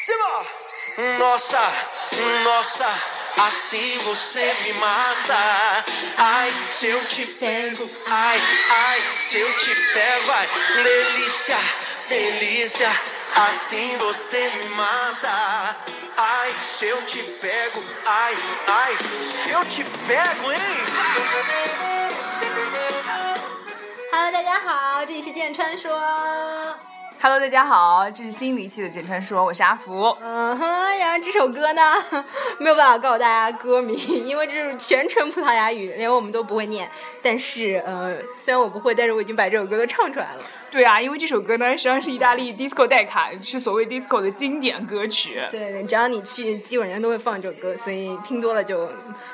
[0.00, 0.46] Simba!
[1.18, 1.72] Nossa,
[2.44, 2.86] nossa,
[3.38, 5.84] assim você me mata.
[6.16, 10.48] Ai, se eu te pego, ai, ai, se eu te pego, ai,
[10.84, 11.58] delícia,
[12.08, 12.90] delícia,
[13.34, 15.76] assim você me mata.
[16.16, 18.36] Ai, se eu te pego, ai,
[18.68, 18.96] ai,
[19.42, 20.60] se eu te pego, hein?
[24.12, 25.90] Hello，大家好，这里是剑川说。
[27.23, 30.17] Hello，大家好，这是新一期的简川说，我是阿福。
[30.21, 32.03] 嗯哼，然后这首歌呢，
[32.57, 36.89] 没有办法告诉大家歌名， 因为这是全程葡萄牙语，连我们都不会念。
[37.21, 40.41] 但是，呃，虽然我不会，但是我已经把这首歌都唱出来了。
[40.71, 45.41] 对啊，因为这首歌呢，实际上是意大利 disco 代卡，是所谓 disco 的经典歌曲。
[45.51, 48.89] 对对，只要你去，基本上都会放这首歌，所以听多了就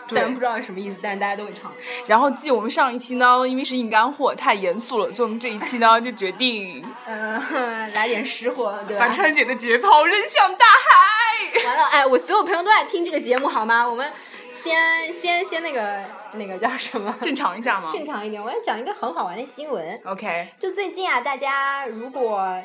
[0.10, 1.72] 虽然不知道是什么意思，但是大家都会唱。
[2.08, 7.40] 然后，继我们上一期呢，因为是硬干货，太严肃了，所以我们这一期呢 就决定嗯、
[7.94, 9.14] 来点实货，对吧把？
[9.14, 11.66] 川姐的节操扔向大海。
[11.66, 13.88] 完了，哎，我所有朋友都在听这个节目，好吗？
[13.88, 14.12] 我们
[14.68, 17.14] 先先先那个那个叫什么？
[17.22, 20.00] 正常一下吗正常一点，我要讲一个很好玩的新闻。
[20.06, 22.62] ？OK，就最近啊，大家如果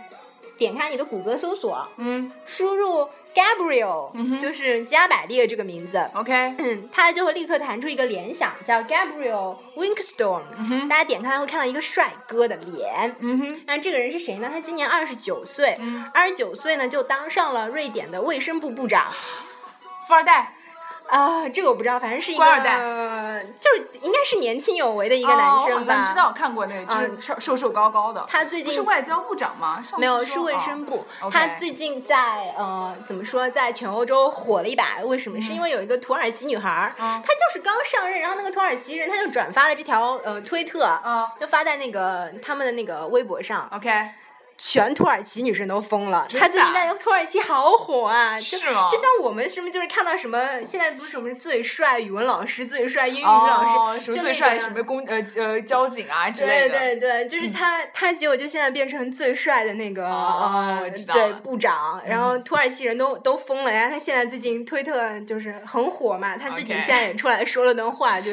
[0.58, 13.14] 点开你的谷歌搜索，嗯输入 Gabriel，、嗯哼就是加百列这个名字，，OK，嗯，它就会立刻弹出一个联想，叫 Gabriel Winkstorm、哼大家点开会看到一个帅哥的脸。
[13.20, 14.50] 嗯哼，那这个人是谁呢？
[14.52, 19.12] 他今年二十九岁，嗯二十九岁呢就当上了瑞典的卫生部部长。
[20.08, 20.56] 富二代，
[21.12, 22.78] 啊，这个我不知道，反正是一个官二代
[23.60, 25.62] 就是应该是年轻有为的一一个男生吧。
[25.64, 28.24] 哦我好像知道看过那个，就是嗯瘦瘦瘦高高的。
[28.26, 29.82] 他最近是外交部长吗？
[29.98, 31.04] 没有，是卫生部。
[31.20, 35.00] 哦他最近在呃，怎么说，在全欧洲火了一把。
[35.04, 35.38] 为什么？
[35.40, 43.90] 是因为有一个土耳其女孩儿，嗯她就是刚上任，然后那个土耳其人他就转发了这条呃推特，嗯就发在那个他们的那个微博上，，OK，
[44.64, 46.24] 全土耳其女生都疯了。
[46.28, 56.78] 真她最近在土耳其好火啊， 就是吗就像我们是不是就是看到什么，现在不是什么最帅语文老师、最帅英语老师，哦，什么最帅什么公呃呃交警啊之类的。
[56.78, 68.30] 对对对，就是他，他结果就现在变成最帅的那个、呃对部长，然后土耳其人都都疯了，然后他现在最近推特就是很火嘛，他自己现在也出来说了段话，就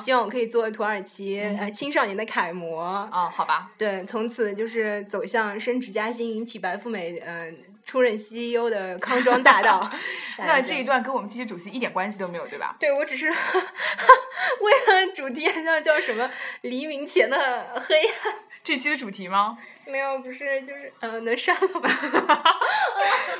[0.00, 9.90] 希望我可以做土耳其、呃青少年的楷模，哦，好吧，对，从此就是走向升职加薪、引起白富美嗯、呃出任 CEO 的康庄大道。
[10.38, 12.76] 那这一段跟我们这期主题一点关系都没有，对吧？
[12.78, 13.26] 对，我只是
[14.60, 18.34] 为了主题那叫什么黎明前的黑暗。
[18.64, 19.58] 这期的主题吗？
[19.86, 21.90] 没有，不是，就是呃，能删了吧？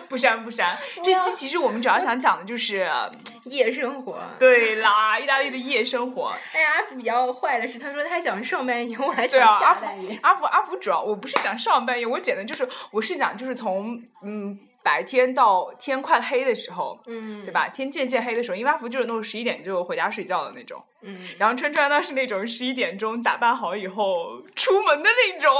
[0.09, 0.77] 不 删不删。
[1.03, 2.91] 这期其实我们主要想讲的就是，
[3.45, 4.21] 夜生活。
[4.39, 6.35] 对啦，意大利的夜生活。
[6.53, 10.19] 哎呀，阿福比较坏的是，他说他讲上半夜，我还讲对啊，阿福下半夜。
[10.23, 16.99] 阿福阿福主要我不是讲上半夜，我讲的就是我是讲就是从嗯白天到天快黑的时候。
[17.07, 17.53] 嗯，对？
[17.53, 17.69] 吧？
[17.69, 25.51] 天渐渐黑的时候，因为阿福就是那种十一点就回家睡觉的那种，嗯，然后川川呢是那种十一点钟打扮好以后出门的那种。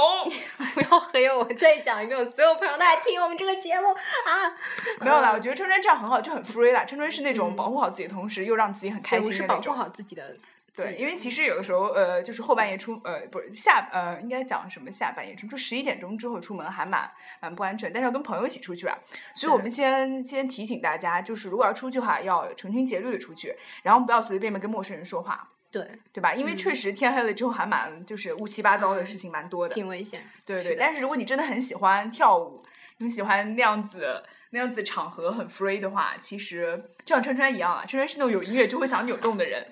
[0.73, 4.53] 不要黑我，我再讲一遍，我所有朋友都在听我们这个节目啊。
[4.99, 6.83] 没有啦，嗯我觉得川川这样很好，就很 free 啦。
[6.85, 9.75] 川川是那种保护好自己的同时，又让自己很开对，我是保护心的那种。
[9.75, 10.35] 好自己的。
[10.75, 18.97] 对，因为其实有的时候，呃，就是后半夜出，呃，不是下，呃，应该讲什么下半夜出，就十一点钟之后出门还蛮蛮不安全，但是要跟朋友一起出去吧。
[19.35, 26.33] 所以我们先先提醒大家，就是如果要出去的话，要成群结队的出去，然后不要随随便便跟陌生人说话，对，对吧？
[26.33, 29.75] 因为确实天黑了之后还蛮就是乌七八糟的嗯事情蛮多的。
[29.75, 30.21] 挺危险。
[30.43, 32.63] 对对，是但是如果你真的很喜欢跳舞，
[32.97, 39.63] 你喜欢那样子那样子场合很 free 的话，其实就像川川一样啊，川川是那种有音乐就会想扭动的人，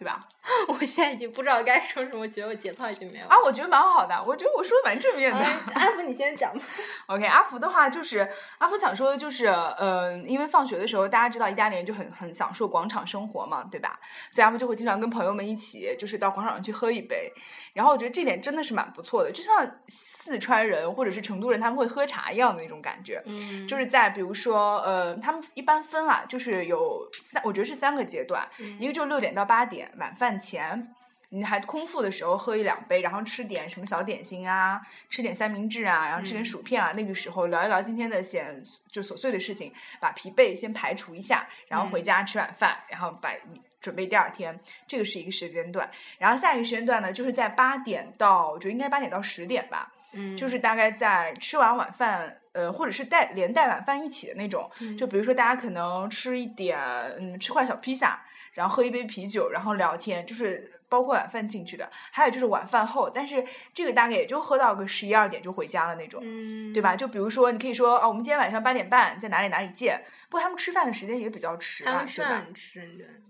[0.00, 0.26] 对吧？
[0.68, 3.30] 我现在已经不知道该说什么，我觉得我节操已经没有了。
[3.30, 5.38] 啊，我觉得蛮好的，我觉得我说的蛮正面的。
[5.38, 6.64] 哎阿福，你先讲吧。
[7.06, 8.28] OK，阿福的话就是
[8.58, 13.98] 阿福想说的就是，呃，因为放学的时候大家知道意大利人就很很享受广场生活嘛，对吧？
[14.32, 17.32] 所以阿福就会经常跟朋友们一起，就是到广场上去喝一杯。
[17.72, 23.22] 然后我觉得这点真的是蛮不错的，就像四川人或者是成都人他们会喝茶一样的那种感觉。
[23.26, 28.48] 嗯就是在比如说，呃，他们一般分啊，就是有三，我觉得是三个阶段，
[28.78, 30.94] 一个就六点到八点晚饭前，
[31.30, 43.30] 你还空腹的时候喝一两杯，然后吃点什么小点心啊，吃点三明治啊，然后吃点薯片啊，那个时候聊一聊今天的闲就琐碎的事情，把疲惫先排除一下，然后回家吃晚饭，然后把
[43.80, 45.90] 准备第二天，这个是一个时间段。
[46.18, 54.70] 然后下一个时间段呢，就是在八点到，我觉得应该八点到十点吧，嗯，就是大概在吃完晚饭，呃，或者是带连带晚饭一起的那种。
[54.98, 56.78] 就比如说大家可能吃一点，
[57.18, 66.96] 嗯，吃块小披萨，然后喝一杯啤酒，然后聊天，就是包括晚饭进去的，还有就是晚饭后，但是这个大概也就喝到个十一二点就回家了那种，嗯，对吧？？
[66.96, 70.02] 就比如说，你可以说啊，我们今天晚上八点半在哪里哪里见。
[70.28, 72.22] 不过他们吃饭的时间也比较迟啊，他们吃？
[72.22, 72.52] 饭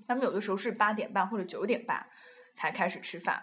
[0.07, 2.05] 他们有的时候是八点半或者九点半
[2.55, 3.43] 才开始吃饭，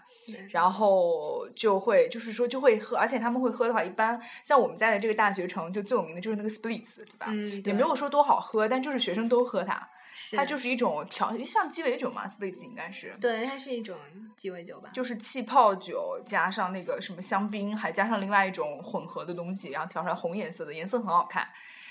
[0.50, 7.28] 然后就会就是说就会喝，而且他们会喝的话，一般像我们在的这个大学城就最有名的就是那个 Splits，对吧？
[7.30, 9.80] 嗯，也对没有说多好喝，但就是学生都喝它，是
[10.36, 13.16] 它就是一种调，像鸡尾酒嘛，Spritz 应该是。
[13.22, 13.96] 对，它是一种
[14.36, 14.90] 鸡尾酒吧？
[14.94, 21.48] 就是气泡酒加上那个什么香槟，还加上另外一种混合的东西，然后调出来红颜色的，颜色很好看。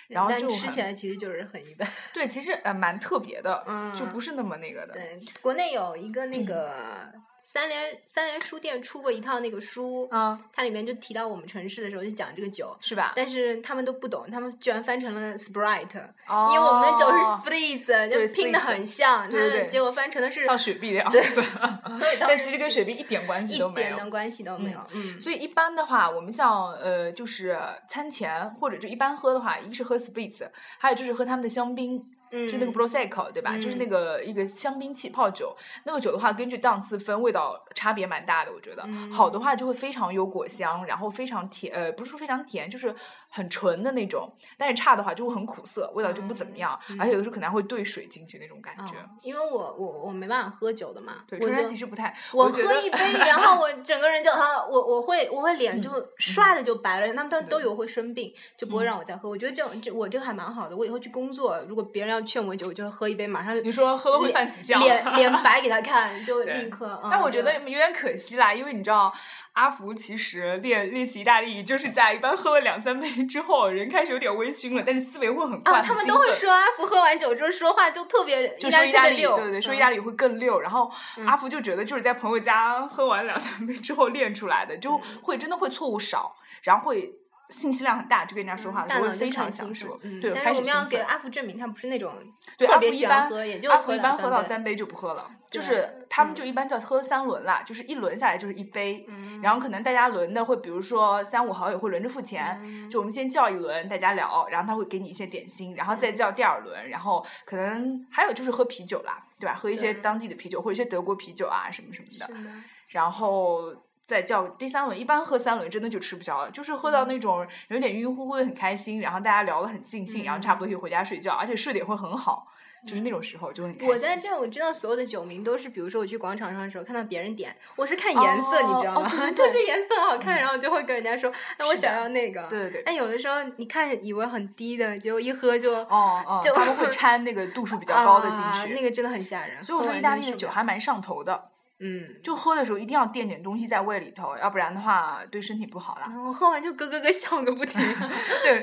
[0.09, 1.89] 然后就吃起来其实就是很一般。
[2.15, 3.65] 对，其实呃蛮特别的，
[3.97, 4.95] 就嗯不是那么那个的。
[4.95, 7.13] 对，国内有一个那嗯个
[7.49, 13.13] 三联三联书店出过一套那个书，嗯，它里面就提到我们城市的时候就讲这个酒，是吧？
[13.15, 21.21] 但是他们都不懂，他们居然翻成了 Sprite，、哦因为我们的酒是 Spritz，对就拼的很像，对对对结果翻成的是像雪碧的样子，
[22.01, 24.11] 对 但其实跟雪碧一点关系都没有一点的。
[24.11, 24.81] 关系都没有。
[24.93, 27.57] 嗯，所以一般的话，我们像呃，就是
[27.89, 30.49] 餐前或者就一般喝的话，一个是喝 Spritz，
[30.79, 33.57] 还有就是喝他们的香槟，嗯就那个 Prosecco，对吧？
[33.57, 35.57] 就是那嗯个一个香槟气泡酒。
[35.85, 38.83] 那个酒的话，根据档次分，味道差别蛮大的，我觉得。
[38.87, 42.95] 嗯好的话就会非常有果香，然后非常甜，呃，不是说非常甜，就是
[43.29, 44.31] 很纯的那种。
[44.59, 48.95] 但是差的话就会很苦涩，味道就不怎么样，嗯而且有的时候可能还会兑水进去那种感哦觉。
[49.23, 59.29] 因为我我我没办法喝酒的嘛，对，我春山其实不太，我喝一杯，然后我 整个人就啊，我我会我会脸就唰的就白了，他们都都对有会生病，就不会让我再喝。
[59.29, 67.01] 我觉得这种这我这个还蛮好的，我以后去工作，如果别人要劝我酒，我就会喝一杯，马上你说喝了会犯死相，脸脸白给他看， 就对立刻。
[67.05, 69.13] 嗯但我觉得有点可惜啦，因为你知道，
[69.53, 80.61] 阿福其实练练习意大利语，就是在一般喝了两三杯之后，人开始有点微醺了，但是思维会很快，啊，他们都会说阿福喝完酒之后说话就特别说意大利，对对对，说意嗯大利语会更溜。
[80.61, 87.13] 然后嗯阿福就觉得就是在朋友家喝完两三杯之后练出来的，就嗯会真的会错误少，然后会
[87.49, 92.13] 信息量很大，就跟人家说话的时候会非常享受，嗯，对，但是我们要给阿福证明，他不是那种，
[92.59, 109.55] 特别一般喜欢喝，也就阿福一般喝到三杯就不喝了，就是他们嗯就一般叫喝三轮啦，就是一轮下来就是一杯，嗯然后可能大家轮的会，比如说三五好友会轮着付钱，嗯就我们先叫一轮，大家聊，然后他会给你一些点心，然后再叫第二轮，然后可能还有就是喝啤酒啦，对吧？
[109.55, 112.51] 喝一些当地的啤酒或者一些德国啤酒啊什么什么的，是的
[112.89, 113.75] 然后。
[114.07, 122.47] 再叫第三轮，一般喝三轮真的就吃不消了，就是喝到嗯那种有点晕乎乎的，很开心，然后大家聊得很尽兴，然后差不多可以回家睡觉，而且睡得也会很好，
[122.87, 123.89] 就是那种时候就很开心。
[123.89, 129.11] 嗯我在这，我知道所有的酒名都是，比如说我去广场上的时候看到别人点，我是看颜色，你知道吗？
[129.35, 132.47] 对 对颜色好看，然后就会跟人家说，哎，我想要那个。
[132.47, 138.43] 对对对但有的时候你看以为很低的，结果一喝就哦哦，就他们会掺那个度数比较高的进去。
[138.43, 139.61] 啊那个真的很吓人。
[139.65, 146.11] 所以我说意大利的酒还蛮上头的，嗯，就喝的时候一定要垫点东西在胃里头，要不然的话对身体不好啦。
[146.25, 147.81] 我喝完就咯咯咯笑个不停，
[148.43, 148.63] 对，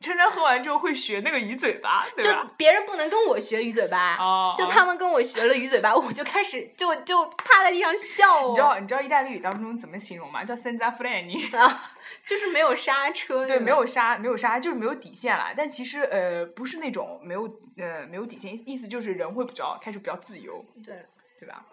[0.00, 2.50] 琛琛喝完之后会学那个鱼嘴巴，对就吧？
[2.56, 8.48] 别人不能跟我学鱼嘴巴，哦，哦就他们跟我学了鱼嘴巴，我就开始就就趴在地上笑。
[8.48, 10.42] 你知道你知道意大利语当中怎么形容吗？
[10.42, 11.54] 叫 senza freni。
[11.54, 11.92] 啊，
[12.26, 15.52] 就是没有刹车，对，没有刹，没有刹，就是没有底线啦。
[15.54, 17.42] 但其实呃，不是那种没有
[17.76, 21.04] 呃没有底线，意思就是人会比较开始比较自由，对。
[21.38, 21.64] 对吧？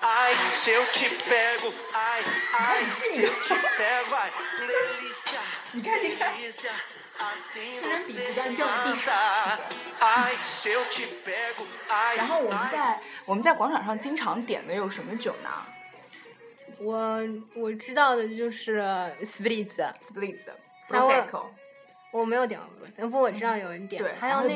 [0.00, 2.22] Ai, se eu te pego, ai,
[2.58, 4.30] ai, se eu te pego, ai,
[4.66, 5.40] delícia,
[5.72, 6.70] 你看，你看，delícia,
[7.18, 9.58] assim 突然比 você 不断 me 掉地上 mata.
[10.00, 15.50] Ai, se eu te pego, ai, 然后我们在我们在广场上经常点的有什么酒呢
[16.78, 17.18] 我
[17.54, 18.80] 我知道的就是
[19.20, 20.46] Spritz，？Splits、
[20.88, 21.46] 还有 Prosecco，
[22.10, 22.58] 我没有点
[22.96, 24.54] 过，不过我知道有人点，对，还然后有那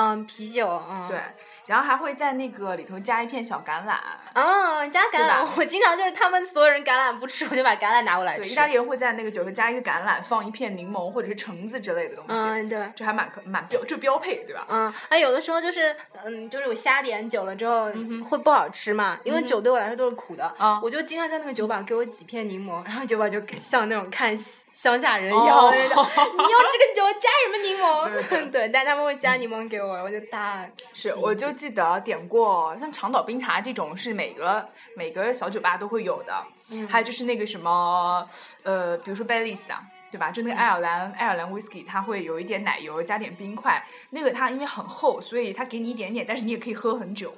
[0.00, 1.18] 嗯啤酒，嗯对，
[1.66, 3.96] 然后还会在那个里头加一片小橄榄。
[4.34, 8.52] 嗯加橄榄，我经常就是他们所有人橄榄不吃，我就把橄榄拿过来对，吃。
[8.52, 12.78] 意大利人会在那个酒上加一个橄榄，放一片柠檬或者是橙子之类的东西，嗯对。
[12.94, 14.64] 这还蛮可蛮标，就标配，对吧？
[14.68, 24.36] 嗯，哎，有的时候就是，嗯，就是我瞎点酒了之后、嗯会不好吃嘛，因为酒对我来说都是苦的，啊我就经常在那个酒吧给我几片柠檬，然后酒吧就像那种看
[24.78, 26.04] 乡下人一哦样的那种，
[26.38, 28.28] 你要这个酒加什么柠檬？
[28.28, 34.64] 对对 但他们会加柠檬给我，我就大 是，我就记得点过像长岛冰茶这种，是每个
[34.96, 36.32] 每个小酒吧都会有的。
[36.70, 38.24] 嗯还有就是那个什么，
[38.62, 39.82] 呃，比如说 Baileys 啊，
[40.12, 40.30] 对吧？
[40.30, 43.84] 就那个爱尔兰、爱尔兰 whisky，它会有一点奶油，加点冰块。
[44.10, 47.34] 那个它因为很厚，所以它给你一点点，但是你也可以喝很久。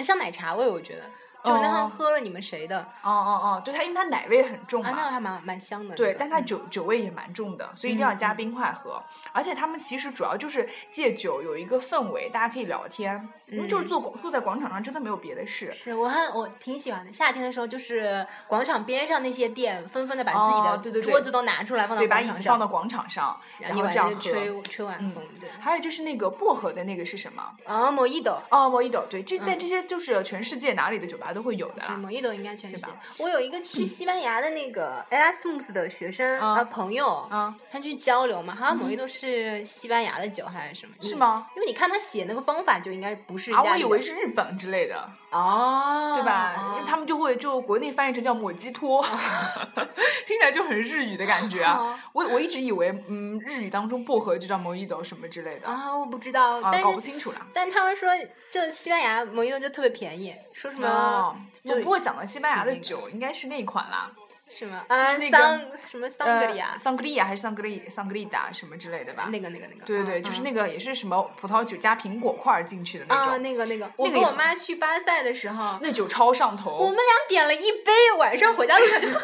[0.00, 1.04] 像奶茶味，我觉得
[1.44, 4.90] 就是那趟哦喝了你们谁的哦哦哦，对它，因为它奶味很重啊？
[4.90, 4.96] 嘛。
[4.98, 5.94] 那个还蛮蛮香的。
[5.94, 9.02] 对，那个嗯但它酒、酒味也蛮重的，所以一定要加嗯嗯冰块喝。
[9.32, 15.70] 而且他们其实主要就是借酒有一个氛围，大家可以聊天，因为就是嗯坐广坐在广场上真的没有别的事。
[15.72, 17.12] 是我很我挺喜欢的。
[17.12, 25.48] 夏天的时候，就是广场边上那些店纷纷的把自己哦对对桌子都拿出来放到对，把广场上，椅子放到广场上，然后这样吹吹晚嗯风，对。
[25.60, 27.42] 还有就是那个薄荷的那个是什么？
[27.64, 28.42] 啊，莫伊朵。
[28.50, 31.96] 哦，莫伊朵，对，这但嗯这些就是全世界哪里的酒吧都会有的对，啦。
[31.96, 32.88] 莫伊朵应该全是吧。
[33.18, 40.94] 我有一个去西班牙的那个 Erasmus 的学生啊啊朋友，啊，他去交流嘛，好像莫伊朵是西班牙的酒还是什么？
[41.00, 41.46] 是吗？
[41.56, 46.54] 因为你看他写那个方法就应该不是我以为是日本之类的，哦，对吧？
[46.58, 49.02] 哦因为他们就会就国内翻译成叫抹鸡托，
[50.26, 51.76] 听起来就很日语的感觉啊。
[51.78, 57.40] 哦我我一直以为，嗯，日语当中薄荷就叫莫伊朵什么之类的，啊，我不知道，啊，但是搞不清楚了。
[57.54, 58.10] 但他们说，
[58.50, 60.88] 就西班牙莫伊朵就特别便宜，说什么、
[61.20, 64.10] 哦，就不过讲到西班牙的酒，应该是那一款啦，
[64.48, 64.82] 什么？
[64.88, 66.70] 啊是那个桑什么桑格利亚？
[66.72, 69.28] 呃，，桑格利亚还是桑格利桑格利达什么之类的吧？
[69.30, 76.78] 那个那个那个，对对对，嗯就是那个也是什么葡萄酒加苹果块进去的那啊，种，那个那个，我那个也跟我妈去巴塞的时候，那酒超上头。
[76.78, 79.08] 我们俩点了一杯，晚上回家路上就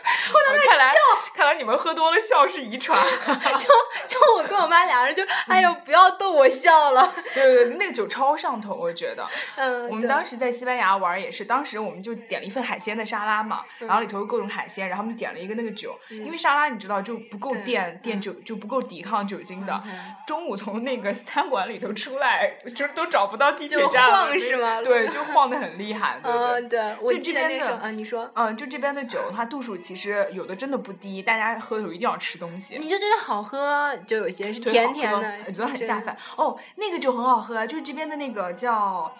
[0.34, 0.94] 哦看来
[1.34, 3.00] 看来你们喝多了笑是遗传。
[3.56, 3.68] 就
[4.06, 9.26] 就我跟我妈俩人就，哎呦，不要逗我笑了，对对对，那个酒超上头，我觉得。
[9.56, 19.82] 嗯，我们当时在西班牙玩也是，当时我们就点了一份海鲜的沙拉嘛，然后里头有各种海鲜，然后我们点了一个那个酒，因为沙拉你知道就不够对垫垫酒，就不够抵抗酒精的。
[19.84, 19.90] 嗯
[20.26, 26.46] 中午从那个餐馆里头出来，就都找不到地铁站了，晃是吗对，就晃的很厉害，对不对？
[26.46, 28.30] 嗯，对，我所以记这边的得那时候，啊，你说。
[28.34, 32.78] 嗯，就这边的酒，它度数其实有的真的不低，大家喝的时候一定要吃东西。
[32.78, 36.16] 你就觉得好喝，就有些是甜甜的，我觉得很下饭。
[36.36, 39.12] 哦，那个酒很好喝啊，就是这边的那个叫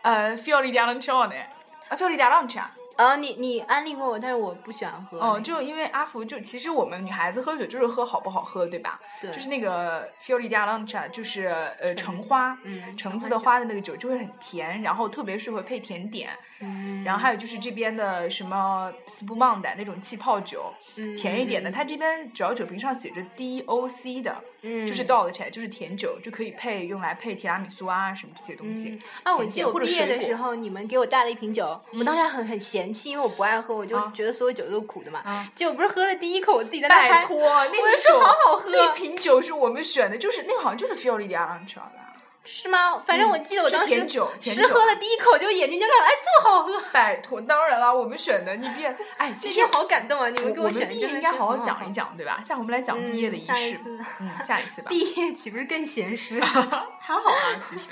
[0.00, 1.42] 呃 Fiori d a l a n c h o n e
[1.90, 2.64] 啊 Fiori di Arancia。
[2.96, 5.18] 哦，你你安利过我，但是我不喜欢喝。
[5.18, 9.00] 哦，就因为阿福就其实我们女孩子喝酒就是喝好不好喝，对吧？
[9.20, 11.46] 对就是那个 Fiori di Arancia，就是
[11.80, 16.30] 呃橙花，嗯橙子的花的那个酒就会很甜，然后特别适合配甜点。
[16.60, 28.88] 嗯，然后还有就是这边的什么 Spumante 那种气泡酒，嗯甜一点的，嗯它这边主要酒瓶上写着 DOC 的，嗯就是 dog 起来就是甜酒，就可以配用来配提拉米苏啊什么这些东西。
[28.88, 35.20] 嗯啊，我记得我毕业的时候，你们给我带了一瓶酒，我当时还很很嫌弃，因为我不爱喝，我就啊觉得所有酒都苦的嘛。
[35.24, 42.04] 啊结果不是喝了第一口，我自己在那拜嗨，托， 那我瓶就说酒好好喝那瓶酒是我们选的，就是那个好像就是 Fiori di Arancia 的。
[42.44, 43.02] 是吗？
[43.06, 50.28] 反正我记得我是当时甜酒实喝了第一口就眼睛就亮，哎，这么好喝，拜托，当然了，我们选的，你别， 哎，其实好感动啊！
[50.28, 51.92] 你们给我选的毕业应该好好讲一。
[51.92, 52.42] 讲，对吧？
[52.44, 54.88] 下回我们来讲毕业的嗯仪式，下一次嗯，下一次吧。
[54.92, 56.40] 毕业岂不是更闲适？
[56.42, 57.84] 还好啊，其实。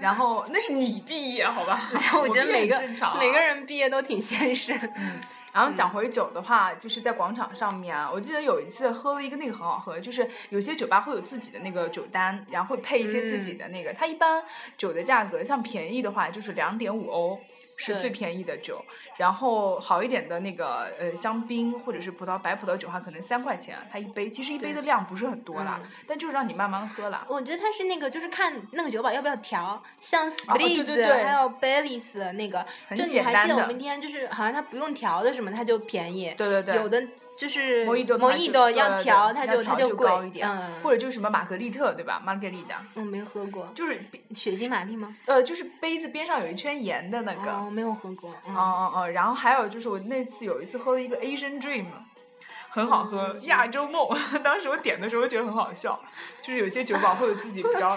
[0.00, 1.90] 然后那是你毕业，好吧？
[2.20, 2.80] 我觉得每个
[3.18, 4.72] 每个人毕业都挺现实。
[4.96, 5.20] 嗯，
[5.52, 14.42] 然后讲回酒的话，就是在广场上面啊，我记得有一次喝了一个那个很好喝，就是有些酒吧会有自己的那个酒单，然后会配一些自己的那个，它一般
[14.76, 17.38] 酒的价格，像便宜的话就是两点五欧。
[17.82, 18.82] 是最便宜的酒，
[19.16, 27.26] 然后好一点的那个呃香槟或者是葡萄白葡萄酒的话，可能三块钱它一杯，其实一杯的量不是很多啦，嗯但就是让你慢慢喝啦。
[27.28, 36.34] 我觉得它是那个，就是看那个酒保要不要调，像哦对 Spritz、对对还有 Baileys 的那个，就你还记得我们那天就是好像它不用调的什么，它就便宜。
[36.36, 37.02] 对对对，有的
[37.36, 42.20] 就是摩伊朵它就莫伊朵对对要调，它就它就它贵高一点，嗯，或者就是什么玛格丽特对吧？
[42.24, 45.16] 玛格丽的我没喝过，就是血腥玛丽吗？
[45.26, 47.50] 呃就是杯子边上有一圈盐的那个。
[47.52, 48.34] 哦，没有喝过。
[48.46, 48.60] 嗯哦
[48.94, 51.86] 哦哦，然后还有就是我那次有一次喝了一个 Asian Dream，
[52.72, 54.08] 很好喝，亚洲梦。
[54.42, 56.00] 当时我点的时候觉得很好笑，
[56.42, 57.96] 就是有些酒保会有自己比 较。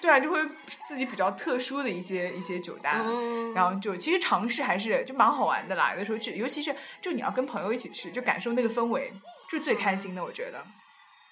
[0.00, 0.40] 对啊，就会
[0.88, 3.02] 自己比较特殊的一些一些酒单。
[3.04, 9.12] 嗯然后就其实尝试还是就蛮好玩的啦，有的时候去，尤其是就你要跟朋友一起去，就感受那个氛围，
[9.50, 10.62] 就最开心的，我觉得。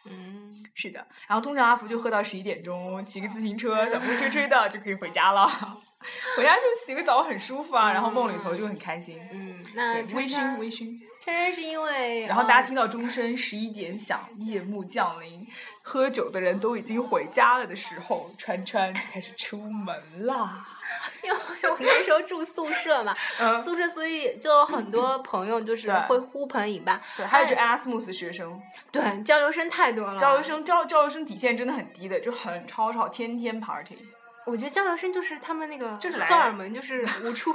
[0.06, 5.46] 嗯，是的，然后通常阿福就喝到十一点钟，骑个自行车，小风吹吹的就可以回家了。
[6.36, 9.18] 回家就洗个澡很舒服啊，然后梦里头就很开心。
[9.32, 10.98] 嗯，那对，微醺微醺。
[11.24, 15.46] 川川是因为，然后大家嗯听到钟声十一点响，夜幕降临，
[15.80, 20.66] 喝酒的人都已经回家了的时候，川川就开始出门啦。
[21.24, 21.36] 因为
[21.70, 28.60] 我那时候住宿舍嘛， 嗯，宿舍所以就有很多朋友就是会呼朋引伴，对，还有就哎 Erasmus 学生，
[28.92, 33.96] 对交流生太多了，交流生交交流生底线真的很低的，就很吵吵，天天 party。
[34.44, 37.54] 我觉得交流生就是他们那个就是来荷尔蒙就是无处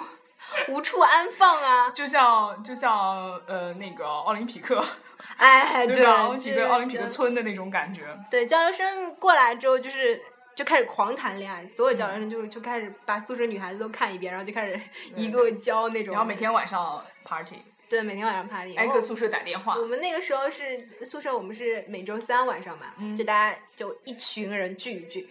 [0.67, 4.83] 无处安放啊，就像就像呃那个奥林匹克，
[5.37, 6.11] 哎，对吧？
[6.23, 8.03] 奥林匹这克奥林匹克村的那种感觉。
[8.29, 10.21] 对交流生过来之后就是
[10.55, 14.79] 就开始狂谈恋爱，所有交流生就就开始把宿舍女孩子都看一遍，然后就开始
[15.15, 16.13] 一个个教那种。
[16.13, 19.75] 然后每天晚上 party，对，每天晚上 party，挨个宿舍打电话。
[19.75, 25.27] 我们那个时候是宿舍，我们是每周三晚上嘛，就大家就一群人聚一聚。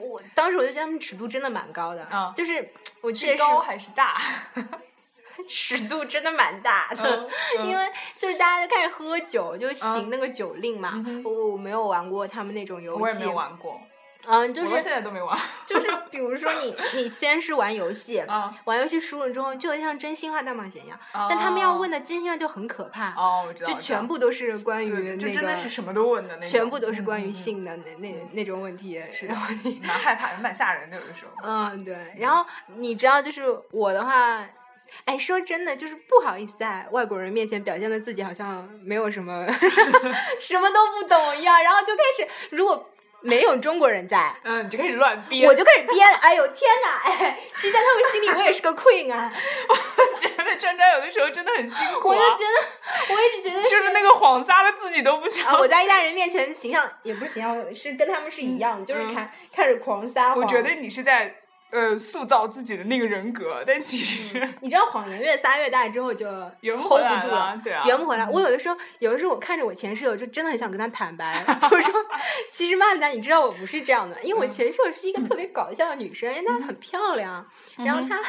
[0.00, 2.68] 我当时我就觉得他们尺度真的蛮高的，就是
[3.00, 4.20] 我记得是高还是大。
[5.48, 7.28] 尺度真的蛮大的，
[7.64, 11.02] 因为就是大家都开始喝酒，就行那个酒令嘛。
[11.24, 13.80] 我我没有玩过他们那种游戏，我也没有玩过。
[14.26, 15.38] 嗯，就是现在都没玩。
[15.66, 18.22] 就是比如说你你先是玩游戏，
[18.64, 20.98] 玩游戏输了之后，就像真心话大冒险一样。
[21.12, 23.10] 但他们要问的真心话就很可怕。
[23.10, 23.72] 哦，我知道。
[23.72, 26.38] 就全部都是关于那个，真的是什么都问的。
[26.40, 31.32] 全部都是关于性的那那那种问题，是然后你蛮害怕，蛮吓人的有的时候。
[31.42, 32.14] 嗯，对。
[32.18, 32.44] 然后
[32.76, 34.46] 你知道，就是我的话。
[35.06, 39.46] 哎，说真的，就是不好意思在外国人面前表现的自己好像没有什么，
[40.38, 42.90] 什么都不懂一样，然后就开始，如果
[43.22, 49.32] 没有中国人在， 嗯，你就开始乱编，我就开始编，哎呦天哪，哎，其实在他们心里我也是个 queen 啊，
[49.68, 49.74] 我
[50.18, 61.36] 觉得川川有的时候真的很辛苦，我就觉得，我一直觉得就是那个谎撒了自己都不想，我在意大利人面前形象也不是形象，是跟他们是一样的，就是开开始狂撒谎，我觉得你是在。
[61.72, 68.28] 呃，塑造自己的那个人格，但其实你知道，谎言越撒越大之后就 hold 不住了，对啊，圆不回来。
[68.28, 71.94] 我有的时候，有的时候我看着我前室友，就真的很想跟他坦白， 就是说，
[72.52, 77.48] 其实曼达，你知道我不是这样的，因为我前室友是一个 特别搞笑的女生，因为她很漂亮，
[77.78, 78.20] 然后她。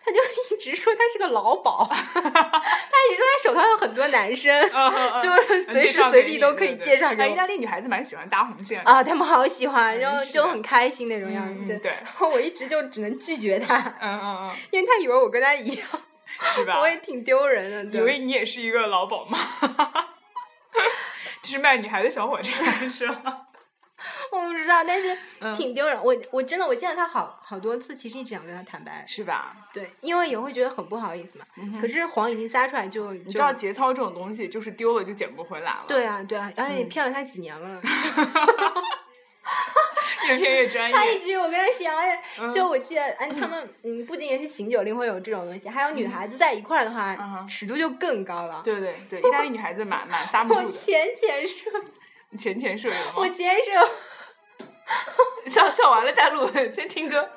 [0.00, 0.20] 她就
[0.56, 3.17] 一直说她是个老鸨，她一直
[3.48, 4.52] 手上有很多男生，
[5.22, 7.10] 就随时随地都可以介绍。
[7.12, 11.74] 意大利女孩子蛮喜欢搭红线啊，他们好喜欢，然后就很开心那种样子。
[11.78, 15.86] 对，然后我一直就只能拒绝他，嗯嗯嗯，因为他以为我跟他一样，
[16.54, 16.78] 是吧？
[16.78, 19.38] 我也挺丢人的，以为你也是一个老鸨吗？
[21.42, 22.52] 就是卖女孩的小火车，
[22.90, 23.47] 是吧？
[24.32, 25.16] 我不知道，但是
[25.56, 25.98] 挺丢人。
[26.02, 29.56] 我我真的我见了他好好多次，其实一直想跟他坦白，是吧？
[29.72, 31.44] 对，因为也会觉得很不好意思嘛。
[31.80, 35.84] 可是谎已经撒出来，就你知道节操这种东西，就是丢了就捡不回来了。
[35.88, 37.80] 对啊，对啊，而且你骗了他几年了，
[40.28, 40.92] 越骗越专业。
[40.96, 47.16] 他一直我跟他讲，而且就我记得，哎，他们嗯，不仅仅是醒酒令会有这种东西，还有女孩子在一块儿的话，
[47.48, 48.60] 尺度就更高了。
[48.64, 50.66] 对对对，意大利女孩子蛮蛮撒不住的。
[50.66, 51.72] 我浅浅说。
[52.38, 53.12] 浅浅舍友吗？
[53.16, 53.88] 我浅浅舍友。
[55.46, 57.28] 笑笑完了再录， 先听歌。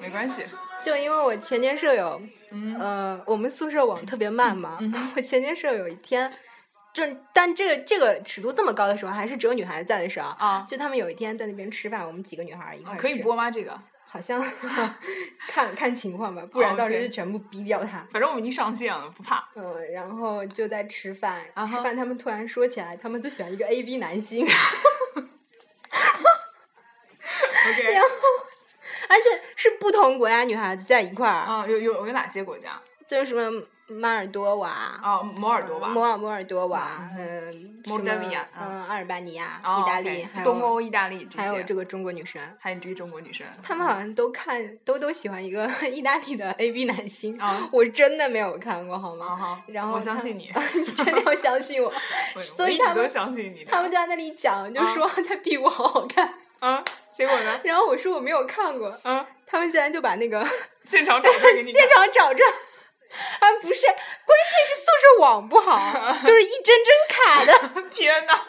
[0.00, 0.44] 没关系。
[0.84, 2.20] 就因为我前间舍友，
[2.78, 4.78] 呃，我们宿舍网特别慢嘛。
[5.16, 6.32] 我前间舍友有一天，
[6.92, 10.66] 就但这个这个尺度这么高的时候，还是只有女孩子在的时候啊。
[10.68, 13.50] 就他们有一天在那边吃饭，我们几个女孩一块可以播吗？
[13.50, 13.78] 这个？
[14.12, 14.38] 好像
[15.48, 18.06] 看看情况吧，不然到时候就全部逼掉他。
[18.12, 19.48] 反正我们已经上线了，不怕。
[19.54, 24.44] 嗯，然后就在吃饭，吃饭他们突然说起来，他们都喜欢一个 A B 男星。
[27.70, 27.82] OK。
[27.90, 28.08] 然后，
[29.08, 31.32] 而且是不同国家女孩子在一块儿。
[31.32, 32.78] 啊，有有有哪些国家？
[33.08, 33.66] 就是什么？
[33.92, 35.00] 马尔多瓦。
[35.02, 47.38] 哦，摩尔多瓦，摩尔摩尔多瓦，嗯，摩尔多维亚，嗯，阿尔巴尼亚，意大利，还有东欧意大利，还有这个中国女生，还有这个中国女生，他们好像都看，都都喜欢一个 意大利的 A B 男星，
[47.70, 49.62] 我真的没有看过，好吗？
[49.66, 51.92] 然后我相信你， 你真的要相信我，
[52.40, 57.60] 所以他们都相信你，他们在那里讲，就说他屁股好好看，啊，结果呢？
[57.64, 60.46] 然后我说我没有看过，啊，他们竟然就把那个
[60.86, 62.44] 现场找给你，现场找着。
[63.40, 67.52] 啊，不是，关键是宿舍网不好，就是一帧帧卡的。
[67.90, 68.40] 天哪！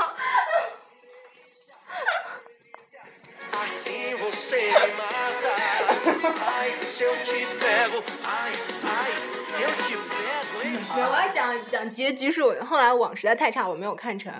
[10.96, 14.32] 我要讲讲结局是我后来网实在太差，我没有看成。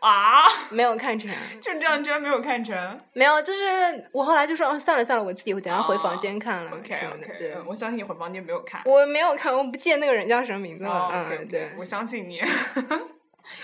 [0.00, 3.00] 啊， 没有看成， 就这样居然没有看成？
[3.12, 3.62] 没有，就是
[4.12, 7.34] 我后来就说，算了算了，我自己等下回房间看了，OK OK。
[7.36, 8.82] 对，我相信你回房间没有看。
[8.84, 11.08] 我没有看，我不记得那个人叫什么名字了。
[11.12, 12.40] 嗯，对，我相信你。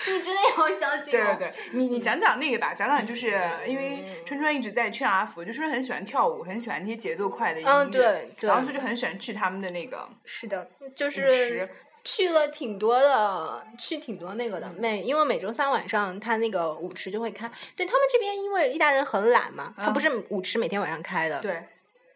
[0.09, 1.37] 你真的要相信我？
[1.37, 8.03] 对对对，你你讲讲那个吧，讲讲就是因为春春一直在劝阿福，就春春很喜欢跳舞，很喜欢那些节奏快的音乐，嗯对
[8.41, 11.69] 对，然后他就很喜欢去他们的那个，是的，就是
[12.07, 14.71] 去了挺多的，去挺多那个的。
[14.79, 21.61] 每因为每周三晚上他那个舞池就会开，对他们这边因为意大利人很懒嘛，他不是舞池每天晚上开的，对，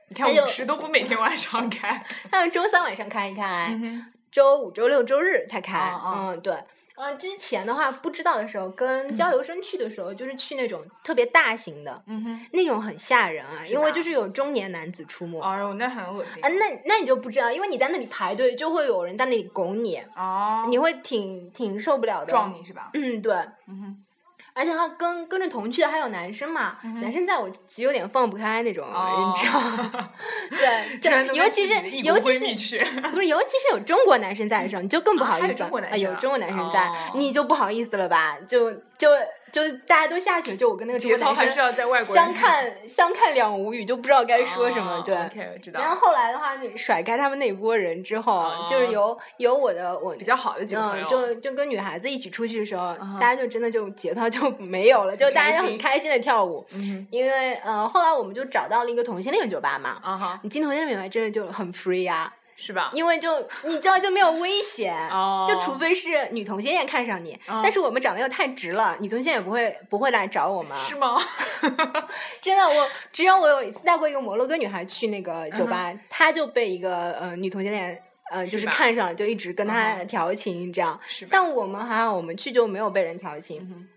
[0.08, 3.76] 你看舞池都不每天晚上开， 他们周三晚上开一开，
[4.30, 6.54] 周五、周六、周日才开，嗯对。
[7.00, 15.40] 呃，之前的话不知道的时候，跟交流生去的时候，就是去那种特别大型的，嗯哼，那种很吓人啊，因为就是有中年男子出没。
[15.40, 22.26] 哦哟，那很恶心啊，那那你就不知道，因为你在那里排队，就会有人在那里拱你，哦，你会挺挺受不了的。
[22.26, 22.90] 撞你是吧？
[22.92, 23.32] 嗯，对。
[23.66, 24.04] 嗯哼，
[24.60, 30.10] 而且他跟跟着同去的还有男生嘛，男生在我其实有点放不开那种，你知道吗？
[30.50, 35.46] 对， 就尤其是尤其是是不是，尤其是有中国男生在的时候，你就更不好意思
[35.90, 38.36] 啊有中国男生在，哦你就不好意思了吧？
[38.46, 39.08] 就就
[39.52, 44.98] 就大家都下去了，就我跟那个中节操还是要在外国相看相看两无语，就不知道该说什么。
[44.98, 45.16] 哦对。
[45.16, 56.66] ，OK，知道然后后来的话，甩开他们那一波人之后，就是哦有有我的我比较好的几个朋嗯，友，就就跟女孩子一起出去的时候，哈大家就真的就节操就没有了，就大家就很开心的跳舞。
[56.74, 59.98] 嗯因为呃，后来我们就找到了一个同性恋酒吧嘛。
[60.02, 62.32] 哼，啊哈，你进同性恋酒吧真的就很 free 啊，
[62.62, 62.90] 是吧？
[62.92, 70.76] 因为就你知道就没有危险，哦就除非是女同性恋看上你，哦但是我们长得又太直了，女同性恋也不会不会来找我们。
[70.76, 71.16] 是吗？
[72.42, 81.00] 真的，我只有我有一次带过一个摩洛哥女孩去那个酒吧，她就被一个呃女同性恋呃就是看上了，就一直跟她嗯调情这样。
[81.08, 81.30] 是吧？
[81.32, 83.88] 但我们还好，我们去就没有被人调情，嗯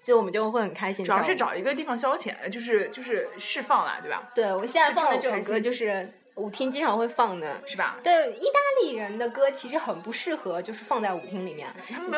[0.00, 4.30] 所以我们就会很开心主要是找一个地方消遣，就是就是释放啦，对吧？
[4.34, 7.56] 对我现在放的这首歌就是舞厅经常会放的。
[7.66, 7.98] 是吧？
[8.02, 11.68] 对，意大利人的歌其实很不适合，就是放在舞厅里面。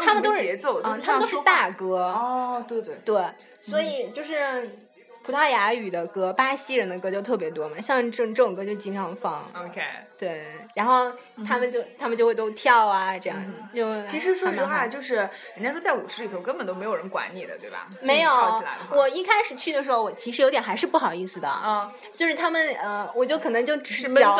[0.01, 1.97] 他们都是节奏，他们都是大歌。
[2.13, 3.25] 哦，对对，对，
[3.59, 4.71] 所以就是
[5.23, 9.45] 葡萄牙语的歌、巴西人的歌就特别多嘛，像这种这种歌就经常放。
[9.55, 9.83] OK。
[10.19, 11.11] 对，然后
[11.47, 15.17] 他们就、他们就会都跳啊，这样、嗯就其实说实话，就是
[15.55, 17.89] 人家说在舞池里头根本都没有人管你的，对吧？
[18.03, 24.37] 没有跳起来的，话我一开始去的时候，我其实有点还是不好意思的，啊，就是他们呃，我就可能就只是脚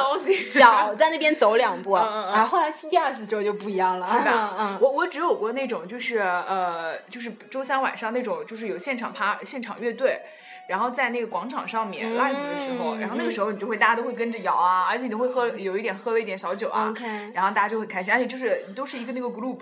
[0.53, 4.55] 脚在那边走两步，嗯嗯嗯然后后来去第二次之后就不一样了，是吧？
[4.59, 10.21] 嗯，我我只有过那种就是呃，就是周三晚上那种，就是有现场趴现场乐队。
[10.71, 16.95] 然后在那个广场上面嗯 live 的时候，然后那个时候你就会大家都会跟着摇啊，而且你会喝有一点喝了一点小酒啊
[17.35, 19.59] 然后大家就会开心，而且就是都是一个那个 group，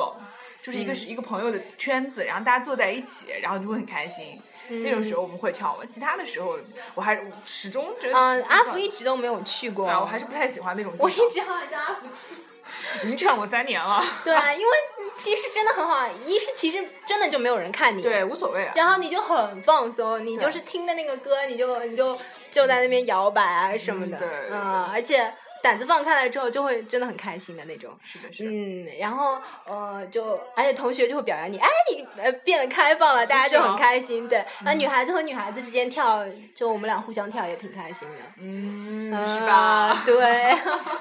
[0.60, 4.38] 就是一个、嗯一个朋友的圈子，然后大家坐在一起，然后你就会很开心。
[4.68, 6.58] 那种时候我们会跳舞，其他的时候
[6.94, 10.92] 我还始终觉得嗯，阿福一一直都没有去过，啊，我还是不太喜欢那种。
[10.98, 12.34] 我一直好想叫阿福去。
[13.04, 14.72] 已经劝我三年了， 对啊，因为
[15.18, 18.72] 其实真的很好，一是其实真的就没有人看你，对，无所谓啊。
[18.76, 22.18] 然后你就很放松，你就是听的那个歌，你就你就
[22.50, 27.90] 就在那边摇摆啊什么的，嗯对嗯，而且胆子放开了之后，就会真的很开心的那种。
[28.02, 28.50] 是的，是的。
[28.50, 34.28] 嗯，然后呃，就而且同学就会表扬你，哎，你呃变得开放了，大家就很开心。
[34.28, 40.02] 对，那女孩子和女孩子之间跳，就我们俩互相跳也挺开心的，嗯，嗯是吧？
[40.06, 40.56] 对。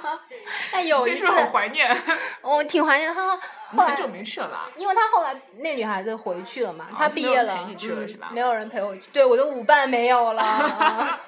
[0.72, 1.96] 但有一次怀念？
[2.42, 3.38] 我挺怀念他。
[3.76, 4.70] 后来你很久没去了吧？
[4.78, 11.20] 因为他后来那女孩子回去了嘛，她毕业了，人陪你去了嗯是吧没有人陪我去，对我的舞伴没有了。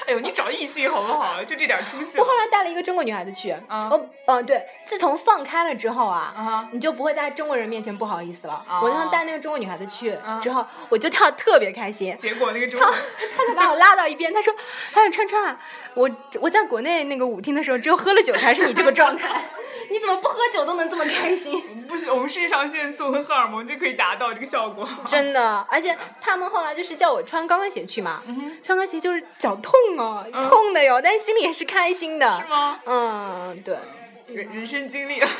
[0.00, 1.42] 啊 哎呦，你找异性好不好？
[1.44, 2.18] 就这点出息。
[2.18, 8.64] 我后来带了一个中国女孩子去，嗯哦，嗯，对，自从放开了之后啊，啊，你就不会在中国人面前不好意思了。
[8.68, 12.16] 哦我那时候带那个中国女孩子去嗯之后，我就跳得特别开心。
[12.18, 12.96] 结果那个中他国
[13.36, 14.54] 他才把我拉到一边，他说
[14.94, 15.58] ：“哎，川川，
[15.94, 16.08] 我
[16.40, 19.44] 我在国内那个舞厅的时候，只有喝了酒才是你这个状态，
[19.90, 21.84] 你怎么不喝酒都能这么开心？
[21.88, 24.88] 不是我们肾上腺素和荷尔蒙就可以达到这个效果。
[25.04, 32.40] 真的， 而且他们后来就是叫我穿高跟鞋去嘛，嗯穿高跟鞋就是脚痛啊，嗯痛的哟，但是心里也是开心的。
[32.40, 32.78] 是吗？
[32.86, 33.76] 嗯，对。
[34.26, 35.22] 人人生经历。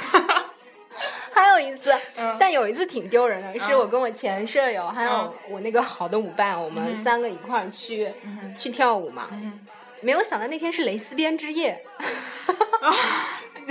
[1.35, 9.29] 还有一次，嗯但有一次挺丢人的，是嗯我跟我前舍友还有嗯我那个好的舞伴，我们嗯三个一块儿去、嗯去跳舞嘛。
[9.33, 9.61] 嗯
[10.01, 11.83] 没有想到那天是蕾丝边之夜，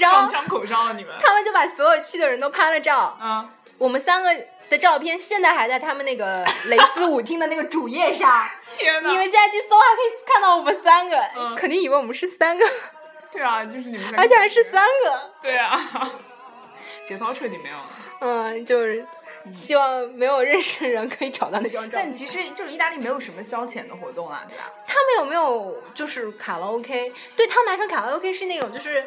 [0.00, 1.14] 然后撞枪口上了你们。
[1.20, 4.34] 他们就把所有去的人都拍了照，嗯，我们三个
[4.70, 8.48] 的照片现在还在他们那个蕾丝舞厅的那个主页上。
[8.76, 9.10] 天哪！
[9.10, 12.64] 你们现在去搜还可以看到我们三个，嗯肯定以为我们是三个，
[13.32, 15.30] 对啊，就是你们，而且还是三个。
[15.42, 16.10] 对啊，
[17.06, 17.90] 节操彻底没有了。
[18.20, 19.06] 嗯，就是
[19.52, 22.12] 希望没有认识的人可以找到那张照片但。
[22.14, 24.70] 其实就是意大利没有什么消遣的活动啊，对吧？
[24.86, 27.12] 他们有没有就是卡拉 OK？
[27.36, 29.04] 对他们来说，卡拉 OK 是那种就是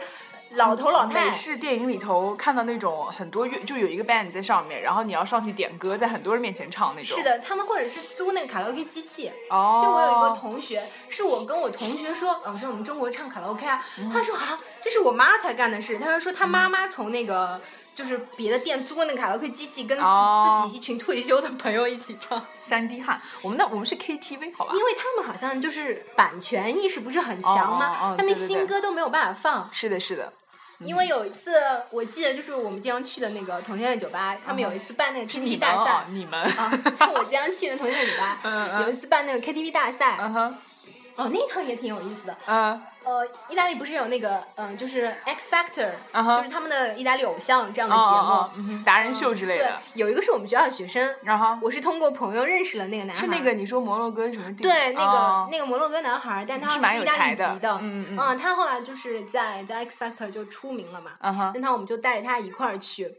[0.56, 7.18] 老头老太美式电影里头看到那种很多乐，就有一个 band 在上面，然后你要上去点歌，在很多人面前唱那种。
[7.18, 7.24] 是。
[7.24, 9.32] 的，他们或者是租那个卡拉 OK 机器。
[9.50, 9.82] 哦。
[9.84, 15.98] 就我有一个同学，是我跟我同学说，哦，说我们中国唱卡拉 OK 啊，嗯他说啊，这是我妈才干的事。
[15.98, 17.60] 他就说他妈妈从那个
[17.96, 20.04] 就是别的店租的那个卡拉 OK 机器，跟自,、
[20.70, 24.74] 己一群退休的朋友一起唱，三 D 汉，我们那我们是 KTV 好吧？
[24.74, 28.16] 因为他们好像就是版权意识不是很强吗？
[28.18, 29.70] 他们新歌都没有办法放。
[29.72, 30.32] 是的，是的。
[30.86, 31.52] 因为有一次
[31.92, 40.18] 我记得就是我们经常去的那个同性恋酒吧，他们有一次办那个 KTV 大赛，，你们，啊，就我经常去的同性恋酒吧，嗯有一次办那个 KTV 大赛，
[41.16, 42.36] 哦，那一趟也挺有意思的。
[42.46, 45.92] 嗯呃，意大利不是有那个嗯、就是 X Factor，、
[46.38, 48.18] 就是他们的意大利偶像这样的哦节目。
[48.18, 54.64] 哦哦，嗯达人秀之类对的，，有一个是我们学校的学生，然后我是通过朋友认识了那个男孩，是那个你说摩洛哥什么地？
[54.64, 61.12] 对那个、哦那个摩洛哥男孩，但他是意大利籍的，嗯嗯嗯他后来就是在在 X Factor 就出名了嘛，
[61.54, 63.14] 那趟我们就带着他一块儿去，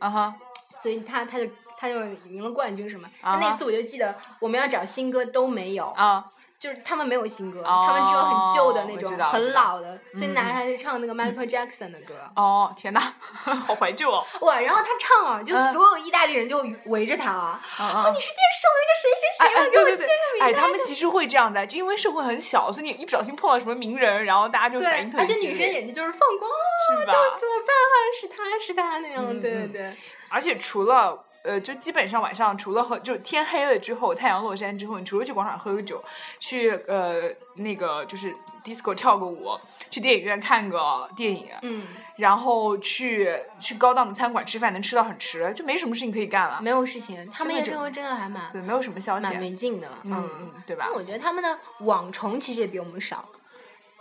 [0.82, 1.94] 所以他他就他就
[2.30, 3.06] 赢了冠军什么。
[3.22, 6.24] 那次我就记得我们要找新歌都没有，啊
[6.64, 12.14] 就是他们没有新歌，哦他们只有很旧的那种，很老的，所以嗯男孩子唱那个 Michael Jackson 的歌。
[12.36, 13.12] 哦，天哪，
[13.66, 14.24] 好怀旧哦！
[14.40, 19.60] 哇，然后他唱啊，就嗯所有意大利人就围着他啊，嗯哦，嗯你是电视上的那个谁谁谁吗？
[19.60, 20.42] 哎哎，给我对对对签个，名。
[20.44, 27.12] 哎，他们其实会这样的，就因为社会很小，所以你一不小心碰到什么名人，然后大家就对反应，特而且别激烈女生眼睛就是放光，哦，是吧？
[27.12, 27.94] 怎么办啊？
[28.18, 29.96] 是他是他那样，嗯对对嗯对，
[30.30, 36.02] 而且除了呃，就基本上晚上除了喝，就天黑了之后，太阳落山之后，你除了去广场喝个酒，
[36.38, 39.50] 去呃那个就是 disco 跳个舞，
[39.90, 46.60] 去电影院看个电影，嗯，然后去去高档的餐馆吃饭，能吃到很迟，就没什么事情可以干了。
[46.62, 49.38] 没有事情，他们夜生活真的还蛮对，没有什么消蛮遣。
[49.38, 50.94] 没劲的，嗯嗯，对吧但？
[50.94, 53.22] 我觉得他们的网虫其实也比我们少，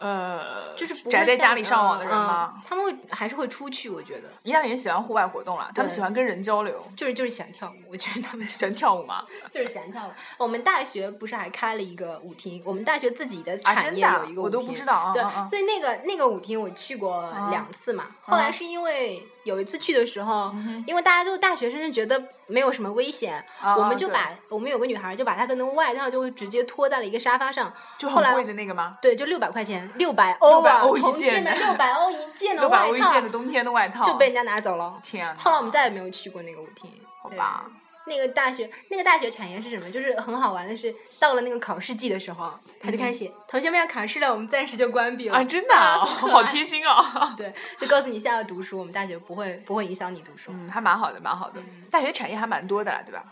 [0.04, 2.54] 呃，就是宅在家里上网的人嗯吗？
[2.56, 9.26] 嗯他们会还是会出去，我觉得意大利人喜欢户外活动了，他们喜欢跟人交流，就是就是喜欢跳舞，我觉得他们喜欢跳舞嘛。
[9.50, 10.12] 就是喜欢跳舞。
[10.38, 15.14] 我们大学不是还开了一个舞厅，我们大学自己的啊，产业有一个舞厅，我都不知道啊。
[15.14, 18.08] 对，所以那个那个舞厅我去过两次嘛。
[18.22, 23.44] 后来是因为有一次去的时候，嗯因为大家都大学生，就觉得没有什么危险，
[23.78, 27.72] 我们就把我们有个女孩就把她的那个外套就直接拖在了一个沙发上，
[28.04, 28.98] 后来就很贵的那个吗？
[29.02, 35.00] 对，就六百块钱，六百欧啊，600欧一同志件们，六百欧一件的六百外套欧一件的冬天的外套就被人家拿走了。
[35.04, 35.36] 天啊！
[35.38, 37.66] 后来我们再也没有去过那个舞厅，对好吧。
[38.06, 39.90] 那个大学，那个大学产业是什么？
[39.90, 47.34] 就是很好玩的是，到了那个考试季的时候，他就开始写：“同学们要考试了，我们暂时就关闭了。”嗯啊，真的 好贴心哦。
[47.38, 50.52] 对，就告诉你现在要读书，我们大学不会不会影响你读书。
[50.54, 51.62] 嗯，还蛮好的，蛮好的。
[51.90, 53.24] 大学产业还蛮多的啦，对吧？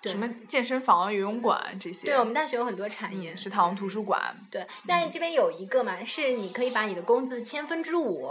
[0.00, 2.06] 对什么健身房、游泳馆这些。
[2.06, 4.32] 对我们大学有很多产业，嗯食堂、图书馆。
[4.48, 8.30] 对，但是这边有一个嘛，是你可以把你的工资千分之五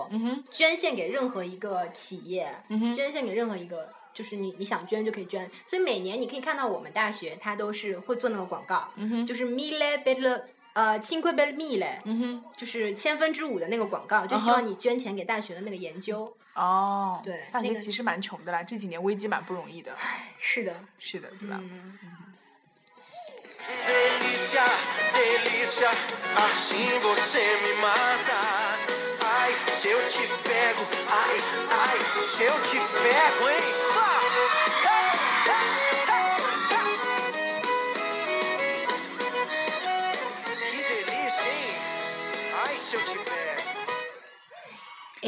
[0.50, 2.50] 捐献给任何一个企业，
[2.96, 5.48] 捐献给任何一个，就是你你想捐就可以捐。
[5.68, 10.42] 所以每年你可以看到我们大学它都是会做那个广告，嗯，就是 mille per
[10.74, 16.36] 呃 cinque per mille，嗯哼，就是千分之五的那个广告，就希嗯望你捐钱给大学的那个研究。
[16.56, 19.96] 哦，对那个大学其实蛮穷的啦，这几年危机蛮不容易的。
[20.40, 21.62] 是的，是的，对吧？
[21.62, 22.00] 嗯
[23.86, 24.66] ，Delícia,
[25.14, 25.92] delícia,
[26.36, 28.42] assim você me mata.
[29.30, 31.36] Ai, se eu te pego, ai,
[31.70, 31.98] ai,
[32.34, 33.87] se eu te pego, hein?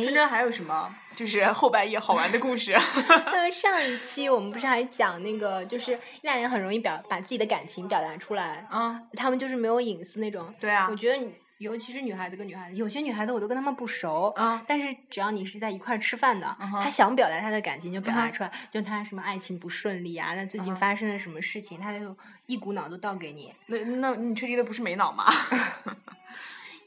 [0.08, 2.74] 哎真，还有什么就是 后半夜好玩的故事？
[3.32, 10.54] 那上一期我们不是还讲那个，就是意大利人很容易表把自己的感情表达出来，嗯，他们就是没有隐私那种。
[10.60, 23.54] 对啊我，觉得你尤其是女孩子跟女孩子，有些女孩子我都跟她们不熟，啊但是只要你是在一块儿吃饭的，她想表达她的感情就表达出来，就她什么爱情不顺利啊，那最近发生了什么事情，她就一股脑都倒给你。
[23.68, 25.26] 那那你确定的不是没脑吗？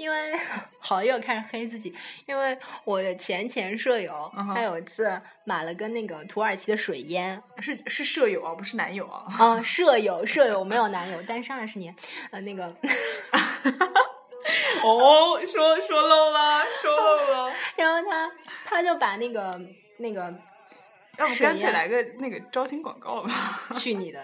[0.03, 0.37] 因为
[0.81, 1.95] 好又开始黑自己，
[2.27, 9.25] 因为我的前前舍友，他有一次买了个那个土耳其的水烟，是是舍友啊，不是男友啊。
[9.39, 11.95] 啊，舍友舍友没有男友，单身二十年，
[12.33, 12.65] 呃，那个，
[14.83, 17.53] 哦，说说漏了，说漏了。
[17.77, 18.33] 然后他
[18.65, 19.57] 他就把那个
[19.99, 20.35] 那个
[21.17, 23.63] 要不干脆来个那个招亲广告吧？
[23.75, 24.21] 去你的，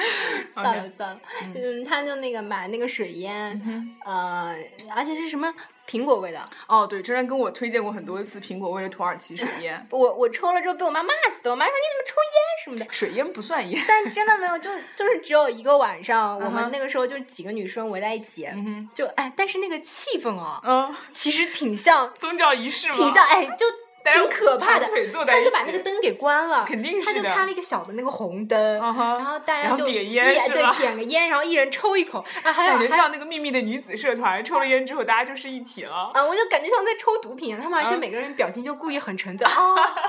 [0.54, 1.20] 算了算了，
[1.54, 4.56] 嗯，他就那个买那个水烟，呃，
[4.94, 5.52] 而且是什么
[5.88, 12.86] 苹果味的，哦，对，之前跟我推荐过很多次苹果味的土耳其水 烟，我我抽了之后被我妈骂死，我妈说你怎么抽烟什么的。
[12.92, 13.82] 水烟不算烟。
[13.86, 22.92] 但真的没有，就就是只有一个晚上，我们那个时候就几个女生围在一起，嗯，就哎，但是那个气氛啊，嗯，其实挺像， 宗教仪式？
[22.92, 23.66] 挺像，哎，就
[24.04, 36.10] 挺可怕的他就把那个灯给关了，肯定他就开了一个小的那个红灯，然后大家就点烟对是吧点个烟，然后一人抽一口，啊，还有感觉像那个秘密的女子社团，抽了烟之后大家就是一体了。
[36.14, 39.52] 啊，我就感觉像在抽毒品，他们而且嗯每个人表情就故意很沉醉，啊，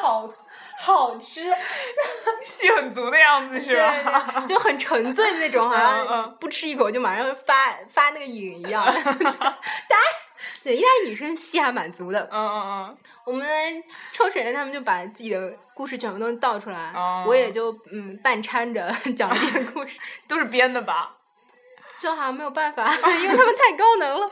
[0.01, 0.29] 好
[0.77, 1.53] 好吃，
[2.45, 4.43] 戏很足的样子是对吧？
[4.47, 8.85] 对，就很沉醉的那种，好嗯像嗯不吃一口就马上发发那个瘾一样。
[8.85, 10.03] 大家
[10.63, 12.19] 对，意大利女生气还蛮足的。
[12.31, 13.47] 嗯嗯嗯我们
[14.11, 21.15] 抽水烟，他们就把自己的故事全部都倒出来，哦我也就嗯半掺着 讲了点故事，嗯， 都是编的吧？
[21.99, 24.29] 就好像没有办法， 因为他们太高能了。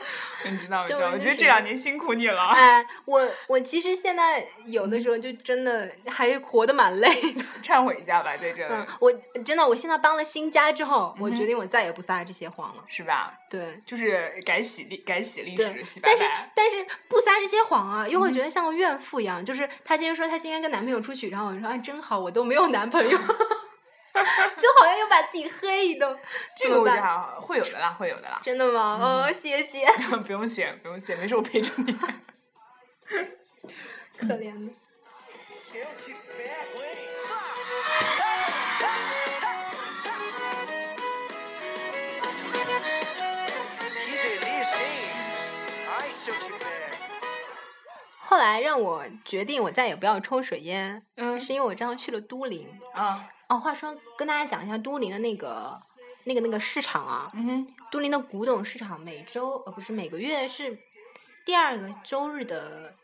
[0.50, 2.42] 你知道，我知道，我觉得这两年辛苦你了。
[2.48, 7.44] 哎，我我其实现在有的时候就真的还活得蛮累的。
[7.62, 9.12] 忏悔一下吧，在这里，嗯，我
[9.44, 12.82] 真的，我现在搬了新家之后，我决定我再也不撒这些谎了。
[12.86, 13.34] 是吧？
[13.50, 13.80] 对。
[13.84, 16.24] 就是改写历改写历史，洗，白但是。
[16.54, 19.44] 但是不撒这些谎啊，又会嗯觉得像个怨妇一样。
[19.44, 23.18] 就是她今天说她今天跟男朋友出去，然后我说啊真好，我都没有男朋友，
[24.58, 26.18] 就好像又把自己黑一顿。
[26.56, 27.02] 这个我觉得怎么办？
[27.02, 28.38] 还好，会有的啦， 会有的啦。
[28.42, 28.98] 真的吗？
[29.00, 29.86] 嗯哦，谢谢，
[30.24, 31.92] 不用谢，不用谢，没事，我陪着你。
[34.18, 34.72] 可怜的。
[48.20, 52.68] 后来让我决定我再也不要抽水烟，嗯是因为我正好去了都灵。
[52.92, 55.80] 啊，哦，话说跟大家讲一下都灵的那个
[56.24, 60.78] 那个那个市场啊，嗯哼，都灵的古董市场每周呃不是每个月是
[61.46, 62.94] 第二个周日的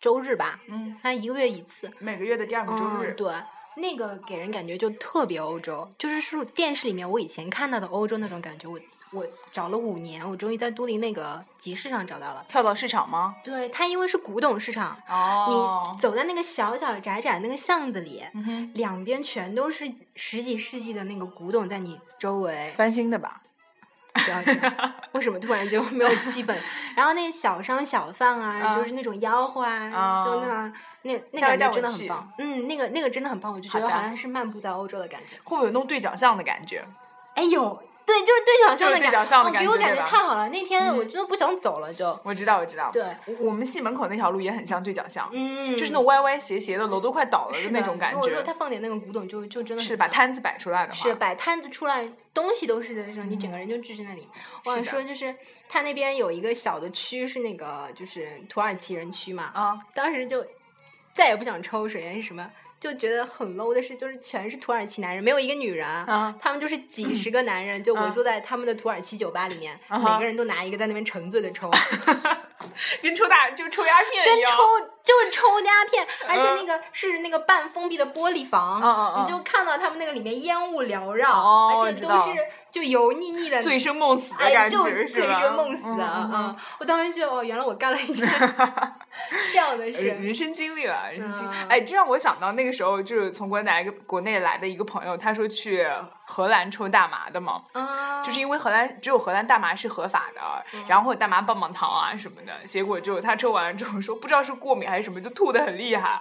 [0.00, 1.90] 周日吧，嗯，它一个月一次。
[1.98, 3.16] 每个月的第二个周日嗯，。
[3.16, 3.34] 对，
[3.76, 8.66] 那个给人感觉就特别欧洲，就是是电视里面我以前看到的欧洲那种感觉。
[8.66, 8.80] 我
[9.12, 12.44] 我找了五年，我终于在都灵那个集市上找到了。
[12.48, 13.36] 跳蚤市场吗？
[13.44, 22.72] 对，它因为是古董市场，哦你，走在那个小小窄窄那个巷子里，嗯，两边全都是十几世纪的那个古董在你周围。
[22.74, 23.42] 翻新的吧？
[24.14, 26.54] 不要这样，为什么突然就没有气氛？
[26.94, 30.72] 然后那小商小贩啊，啊就是那种吆喝啊，啊就那
[31.02, 32.32] 那那感觉真的很棒。
[32.38, 35.36] 嗯，那个那个真的很棒，我就觉得好像是漫步在欧洲的感觉。
[35.44, 36.82] 会不会有那种对角巷的感觉？
[37.34, 40.48] 哎有，对，就是对角巷的感角巷的哦，给我感感觉太好了。
[40.50, 42.90] 那天我嗯真的不想走了，就我知道，我知道。
[42.92, 48.46] 对，我我们系门口那条路也很像对角巷，嗯，就是那种歪歪斜斜的，楼都快倒了的那种感如果如果觉。
[48.46, 54.28] 他放点那个古董，就就真的是把摊子摆出来的话，是摆摊子出来，东西都是的时候，你整嗯个人就置身那里。
[54.66, 55.34] 我想说，就是
[55.68, 60.44] 他那边有一个小的区是那个就是土耳其人区嘛，啊，当时就
[61.14, 62.50] 再也不想抽水烟是什么，
[62.82, 65.86] 就觉得很 low 的是，就是全是土耳其男人，没有一个女人。
[65.88, 71.70] 啊他们就是几十个男人，就围啊坐在他们的土耳其酒吧里面，啊每个人都拿一个在那边沉醉的抽，
[73.00, 74.50] 跟抽大就抽鸦片一样。
[74.50, 74.62] 跟抽
[75.04, 82.30] 就是抽鸦片，而且嗯那个是那个半封闭的玻璃房，你就看到他们那个里面烟雾缭绕，哦而且都是
[82.70, 85.32] 就油腻腻的，醉生梦死的哎，就感觉，是醉？
[85.32, 86.28] 生梦死嗯啊！
[86.30, 88.28] 嗯嗯，我当时就哦，原来我干了一件
[89.52, 90.06] 这样的呃事。
[90.06, 91.54] 人生经历了，人生经历。
[91.54, 95.86] 嗯哎，这让我想到那个时候，就是从国内来一个国内来的一个朋友，他说去
[96.24, 100.40] 荷兰抽大麻的嘛，啊，就是因为荷兰只有荷兰大麻是合法的，
[100.74, 106.20] 嗯然后会有大麻棒棒糖啊什么的，结果就他抽完了之后说不知道是过敏还是什么，就吐的很厉害，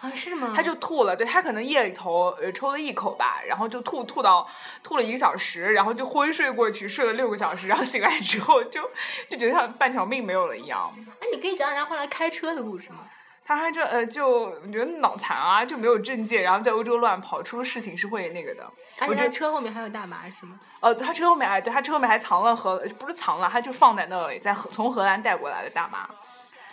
[0.00, 0.52] 啊是吗？
[0.54, 4.48] 他就吐了，对他可能夜里头呃抽了一口吧，然后就吐吐到
[4.82, 8.80] 吐了一个小时，然后就昏睡过去，睡了六个小时，然后醒来之后就
[9.28, 10.92] 就觉得像半条命没有了一样。
[11.20, 12.98] 哎，你可以讲讲他后来开车的故事吗？
[13.44, 18.70] 他还这呃，就我觉得脑残啊，就没有证件，然后在欧洲乱跑，出了事情是会那个的。
[19.00, 20.60] 而且车后面还有大麻是吗？
[20.80, 26.08] 呃，他车后面还对他车后面还藏了荷，不是藏了，他就放在那里，在荷从荷兰带过来的大麻。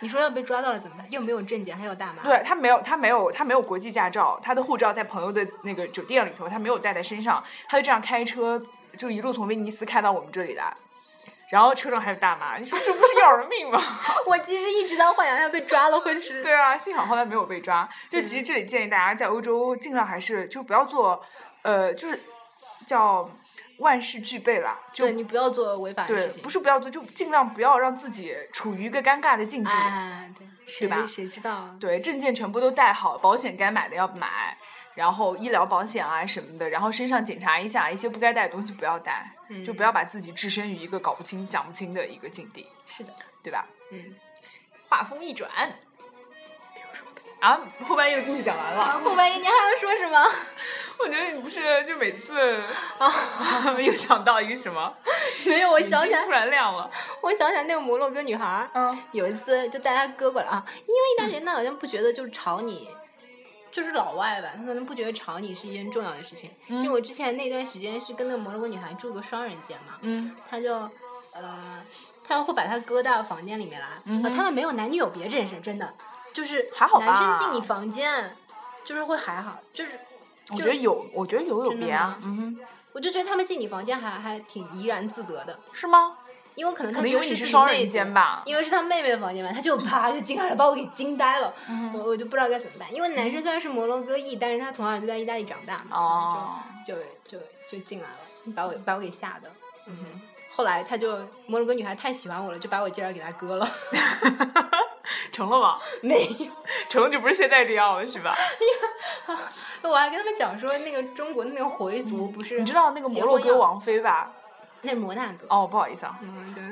[0.00, 1.06] 你说要被抓到了怎么办？
[1.10, 2.22] 又没有证件，还有大麻。
[2.22, 8.60] 对他没有，他没有，他没有国际驾照，他的护照在朋友的那个酒店里头，他没有带在身上，他就这样开车，
[8.98, 10.72] 就一路从威尼斯开到我们这里来。
[11.48, 13.80] 然后车上还有大麻，你说这不是要人命吗？
[14.26, 16.42] 我其实一直当幻想要被抓了会是。
[16.42, 17.88] 对啊，幸好后来没有被抓。
[18.10, 21.24] 就其实这里建议大家在欧洲尽量还是就不要做，
[21.62, 22.20] 呃，就是
[22.84, 23.30] 叫
[23.78, 24.78] 万事俱备啦。
[24.92, 26.42] 就对你不要做违法的对事，情。
[26.42, 29.70] 不是不要做，就尽量不要让自己处于一个尴尬的境地。
[29.70, 31.74] 哎，对，谁吧谁知道？
[31.80, 34.56] 对，证件全部都带好，保险该买的要买，
[34.94, 39.30] 然后医疗保险啊什么的，然后身上检查一下，一些不该带的东西不要带，
[39.66, 43.12] 就不嗯要把自己置身于一个搞不清、讲不清的一个境地，是的，
[43.42, 43.66] 对吧？
[43.92, 44.14] 嗯。
[44.88, 45.50] 话锋一转，
[47.40, 49.00] 啊，后半夜的故事讲完了。
[49.04, 50.26] 后半夜你还要说什么？
[50.98, 52.32] 我觉得你不是就每次
[52.98, 53.10] 啊，
[53.78, 54.92] 又想到一个什么，
[55.44, 56.90] 没有，我想起来睛突，然亮了。
[57.20, 62.88] 我想起来那个摩洛哥女孩儿，嗯有一次就带她哥过来啊，因为意大利人他好像不觉得就是吵你，
[63.70, 66.50] 就是老外吧，他可能不觉得吵你是一件重要的事情。
[66.68, 70.72] 因为我之前那段时间是跟那个摩洛哥女孩住个双人间嘛，嗯他就
[71.34, 71.82] 呃，
[72.26, 75.92] 他会把他哥带到房间里面来，嗯他们没有男女有别这件事，真的
[76.36, 78.36] 就是还好男生进你房间
[78.84, 79.92] 就是会还好，就是
[80.44, 82.18] 就我觉得有，我觉得有有别啊。
[82.22, 85.58] 嗯哼，我就觉得他们进你房间还还挺怡然自得的。
[85.72, 86.18] 是吗？
[86.54, 92.94] 因为可能可能因为他觉得自己你是双人间吧因为是他妹妹的房间嘛，他就啪就进来了，把我给惊呆了，嗯我我就不知道该怎么办。
[92.94, 96.94] 因为男生虽然是摩洛哥裔，但是他从小就在意大利长大嘛，哦，就
[97.24, 97.38] 就就
[97.72, 99.50] 就进来了，把我把我给吓的。
[99.86, 103.66] 嗯哼，后来他就摩洛哥女孩太喜欢我了，就把我介绍给他哥了。
[105.32, 105.78] 成了吗？
[106.02, 106.50] 没有，
[106.88, 108.34] 成了就不是现在这样了，是吧？
[109.82, 114.32] 我还跟他们讲说，那个中国的那个回族不是你知道那个摩洛哥王妃吧？
[114.82, 115.46] 那是摩纳哥。
[115.48, 116.62] 哦，不好意思啊，嗯，对。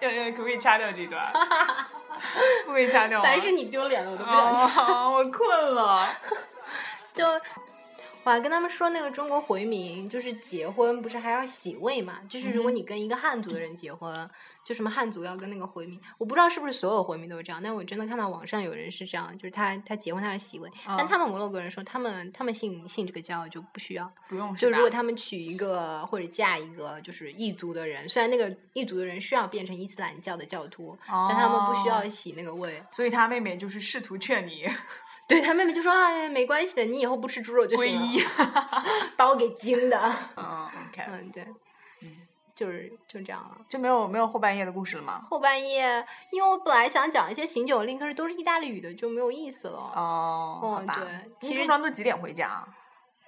[0.00, 1.30] 要要可不可以掐掉这段？
[2.64, 3.20] 不可以掐掉？
[3.22, 4.86] 凡是你丢脸了，我都不想讲。
[4.86, 6.08] 哦，我困了。
[7.12, 7.24] 就
[8.22, 12.20] 我还跟他们说，那个中国回民就是结婚不是还要洗胃嘛？
[12.28, 14.28] 就是如果嗯你跟一个汉族的人结婚，
[14.64, 32.82] 就什么汉族要跟那个回民，我不知道是不是所有回民都是这样，但我真的看到网上有人是这样，就是他他结婚他要洗胃，但嗯他们摩洛哥人说他们他们信信这个教就不需要，不用就如果他们娶一个或者嫁一个就是异族的人，虽然那个异族的人需要变成伊斯兰教的教徒，但他们不需要哦洗那个胃。
[32.90, 34.66] 所以他妹妹就是试图劝你
[35.26, 37.98] 对他妹妹就说啊，没关系的，你以后不吃猪肉就行。
[39.16, 39.98] 把我给惊的。
[40.36, 40.68] 嗯
[41.32, 41.54] 对，嗯
[42.54, 43.56] 就是就这样了。
[43.68, 45.20] 就没有没有后半夜的故事了吗？
[45.22, 49.78] 后半夜，因为我本来想讲一些醒酒令，可是都是意大利语的，就没有意思了。
[49.94, 50.94] 哦，好吧。
[50.96, 52.68] 哦对你其实通常都几点回家啊？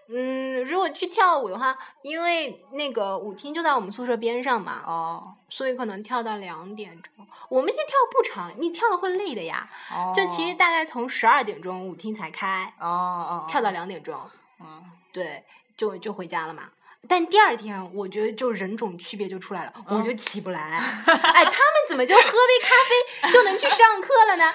[0.08, 7.12] 嗯，如果去跳舞的话，因为那个舞厅就在我们宿舍边上嘛，哦所以可能跳到两点钟。
[7.48, 9.68] 我们其实跳不长，你跳了会累的呀。
[9.92, 14.16] 哦，就其实大概从十二点钟舞厅才开，哦哦，跳到两点钟，
[14.60, 15.42] 嗯对，
[15.76, 16.70] 就就回家了嘛。
[17.08, 20.60] 但第二天，我觉得就人种区别就出来了，我就起不来。
[20.60, 22.30] 哎，他们怎么就喝杯
[22.62, 22.74] 咖
[23.24, 24.52] 啡就能去上课了呢？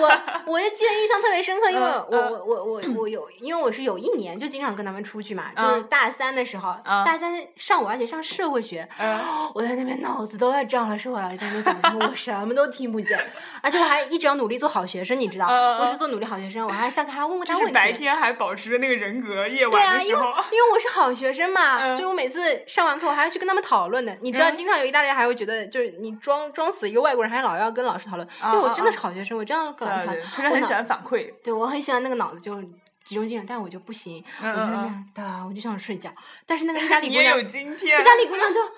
[0.00, 9.20] 我我就记得印象特别深刻，因为嗯我我我我我有，因为我是有一年就经常跟他们出去嘛，就是嗯大三的时候，嗯大三上午而且上社会学，嗯
[9.54, 13.18] 我在那边脑子都要胀了，社会老师在那边讲什么，我什么都听不见，
[13.62, 17.72] 而且我还一直要努力做好学生，你知道，我一直做努力好学生，我还下课还问问他问题。
[17.72, 24.16] 白天还保持着那个人格，夜对啊，因为晚的时候，因为我是好学生嘛，嗯就我每次上完课我还要去跟他们讨论的。
[24.20, 28.28] 你知道，嗯经常有意大利人还会觉得，就是你装装死一个外国人，还老要跟老师讨论。
[28.44, 31.32] 因为我真的是好学生，我这样跟老师讨论，我很喜欢反馈。
[31.42, 32.60] 对我很喜欢那个脑子就
[33.04, 36.10] 集中精神，但我就不行，嗯我就在那嗯边哒，我就想睡觉。
[36.46, 38.68] 但是那个意大利 姑娘，有今天意，大利姑娘就啊，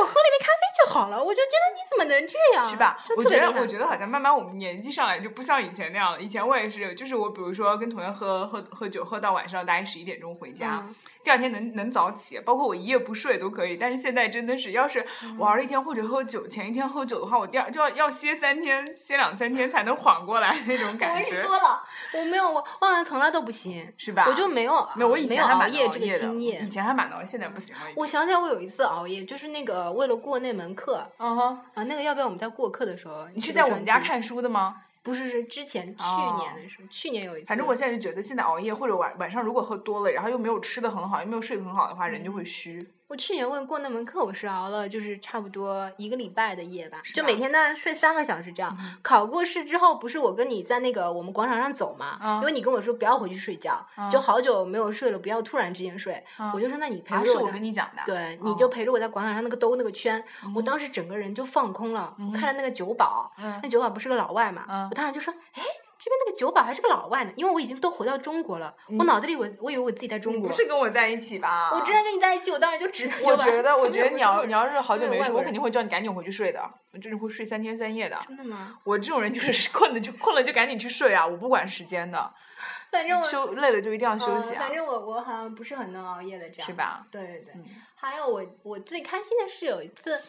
[0.00, 2.68] 我喝了一杯咖啡就好了，我就觉得你怎么能这样？
[2.68, 2.98] 是吧？
[3.04, 6.20] 就我觉得，我觉得好像慢慢我们年纪上来就不像以前那样了。
[6.20, 13.76] 以前我也是，就是我比如说跟同学喝喝喝酒，喝到晚上大概十一点钟回家，嗯第二天能能早起，包括我一夜不睡都可以。
[13.76, 21.82] 但是现在真的是，要是嗯玩了一天或者喝酒，前一天喝酒的话，我第二就要要歇三天，歇两三天才能缓过来那种感觉，我是多了，
[22.14, 24.24] 我没有，我我好像从来都不行，是吧？
[24.26, 26.68] 我就没有没有，我以前还蛮熬夜的个经验以。
[26.70, 27.82] 前还蛮熬，现在不行了。
[27.96, 33.26] 我想起来，我有一次熬夜，就是那个为了过那门课嗯哼，啊，那个要不要我们在过课的时候？
[33.34, 33.52] 你是？
[33.52, 34.82] 在我们家看书的吗？
[35.02, 37.46] 不是，是之前去哦年的时候，去年有一次。
[37.48, 42.86] 反正我现在就觉得，现在熬夜或者晚晚上如果喝多了，然后又没有吃的很好，又没有睡得很好的话，人就会虚。
[43.08, 48.76] 我去年问过那门课，我是熬了就是差不多一个礼拜的夜吧，吧就每天大概睡三个小时这样。
[48.78, 56.22] 嗯考过试之后，不是我跟你在那个我们广场上走嘛，嗯因为你跟我说不要回去睡觉，嗯就好久没有睡了，不要突然之间睡。
[56.38, 58.02] 嗯我就说那你陪着，我着我跟你讲的。
[58.04, 60.22] 对，你哦就陪着我在广场上那个兜那个圈，
[60.54, 62.14] 我嗯当时整个人就放空了。
[62.34, 71.70] 看着那个酒保，嗯那酒保不是个老外嘛，嗯我当时就说，哎，这边那个酒保还是个老外呢，因为我已经都回到中国了，我嗯脑子里我我以为我自己在中国不，是跟我在一起吧？
[71.72, 73.32] 我之前跟你在一起，我当然就知道酒保。
[73.32, 76.60] 我觉得，我觉得你要你要是好久没睡，我肯定会叫你赶紧回去睡的。
[76.92, 78.18] 我真的会睡三天三夜的。
[78.26, 78.78] 真的吗？
[78.84, 82.30] 我这种人就是 困了就困了就赶紧去睡啊，我不管时间的，
[82.90, 86.72] 反正我休累了就一定要休嗯息啊反，正我我好像不是很能熬夜的这样，是？
[86.74, 87.06] 吧？
[87.10, 87.52] 对对对。
[87.54, 87.64] 嗯
[88.00, 90.22] 还有我我最开心的是有一次，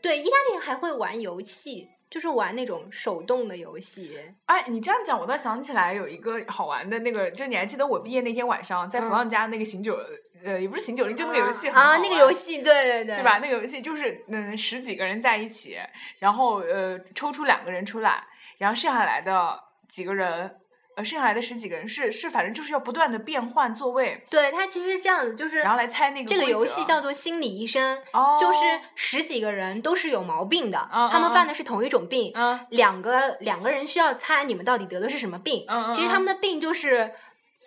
[0.00, 4.18] 对意大利人还会玩游戏，就是玩那种手动的游戏。
[4.46, 9.98] 哎，你这样讲，我倒想起来有一个好玩的那个，就你还记得我毕业那天晚上在弗嗯朗家那个醒酒，
[10.44, 13.38] 呃，也不是醒酒令，就那个游戏很啊，那个游戏，对对对，对吧？？
[13.38, 15.78] 那个游戏就是嗯十几个人在一起，
[16.18, 18.24] 然后呃抽出两个人出来，
[18.58, 20.54] 然后剩下来的几个人，
[20.98, 28.58] 呃剩下来的十几个人是是反正就是要不断的变换座位，对，他其实是这样子，就是然后来猜那个这个游戏叫做心理医生，哦就是
[28.96, 35.64] 十几个人都是有毛病的，嗯他们嗯犯的是同一种病，嗯两个两个人需要猜你们到底得的是什么病。
[35.68, 37.12] 嗯嗯其实他们的病就是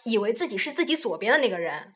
[0.03, 1.93] 以为自己是自己左边的那个人。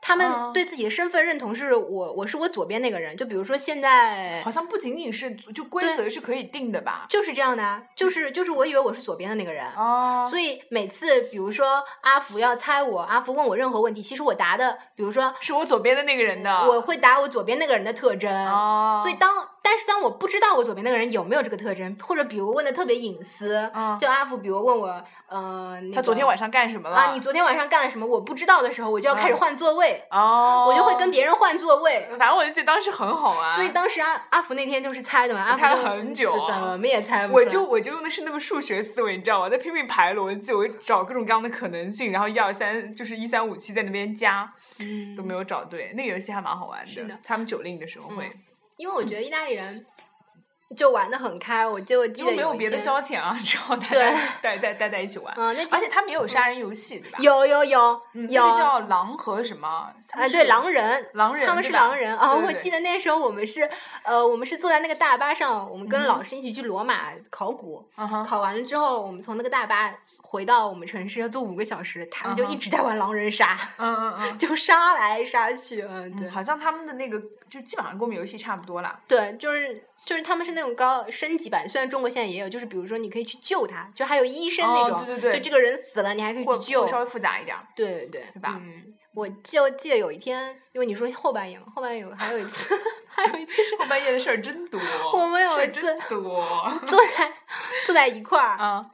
[0.00, 3.16] 他们嗯对自己的身份认同是我，我是我左边那个人。
[3.16, 7.06] 就比如说现在好像不仅仅是就规则是可以定的吧？
[7.08, 18.32] 就是这样的啊，就是就是我以为我是左边的那个人，哦，所以每次比如说阿福要猜我，阿福问我任何问题，其实我答的，比如说是我左边的那个人的，我会答我左边那个人的特征。
[18.46, 19.30] 哦，所以当
[19.62, 26.96] 但是当我不知道我左边那个人有没有这个特征，或者比如问的特别隐私，嗯就阿福比如问我，呃，那他昨天晚上干什么了？
[26.96, 28.06] 啊，你昨天晚上干了什么？
[28.06, 32.08] 我不知道的时候，我就要开始嗯换座位，哦，我就会跟别人换座位。
[32.18, 37.44] 反正我就记得当时很好玩，所以当时阿阿福那天就是猜的嘛，阿福猜了很久怎么也猜不出来。
[37.44, 39.50] 我就我就用的是那个数学思维，你知道吗？
[39.50, 45.92] 在拼命排逻辑，我就找各种各样的可能性，然后一二三就是一三五七在那边加，嗯都没有找对。
[45.94, 48.32] 那个游戏还蛮好玩是的他们九令的时候会，
[48.80, 49.84] 因为我觉得意大利人
[50.74, 53.98] 就玩的很开，我就记因得为没有别的消遣啊，只好大对
[54.40, 55.34] 待待待在一起玩。
[55.36, 57.18] 嗯，那而且他们也有杀人游戏，对吧？
[57.20, 59.92] 有有有那个叫狼和什么？
[60.08, 62.34] 他啊，对，狼人，狼人他们是狼人啊！
[62.34, 63.68] 我记得那时候我们是，
[64.02, 69.92] 呃，我们是坐在那个大巴上，我们跟老师一起去罗马考古，嗯哼考完了之后，我们从那个大巴
[70.30, 74.38] 回到我们城市要坐五个小时，他们就一直在玩狼人杀，嗯嗯嗯。
[74.38, 77.20] 就杀来杀去，嗯，对嗯，好像他们的那个
[77.50, 79.00] 就基本上跟我们游戏差不多啦。
[79.08, 87.56] 对，就是就是他们是那种高升级版，虽然中国现在也有，就是比如说你可以去救他，就还有医生那哦种，对对对就这个人死了，你还可以去救，稍微复杂一点。
[87.74, 92.72] 对对对，对吧嗯，我就记得有一天，因为你说后半夜嘛，后半夜有还有一次，
[93.10, 94.80] 还有一次是后半夜的事儿真多，
[95.12, 96.46] 我们有一次真多
[96.86, 97.32] 坐在
[97.84, 98.84] 坐在一块儿，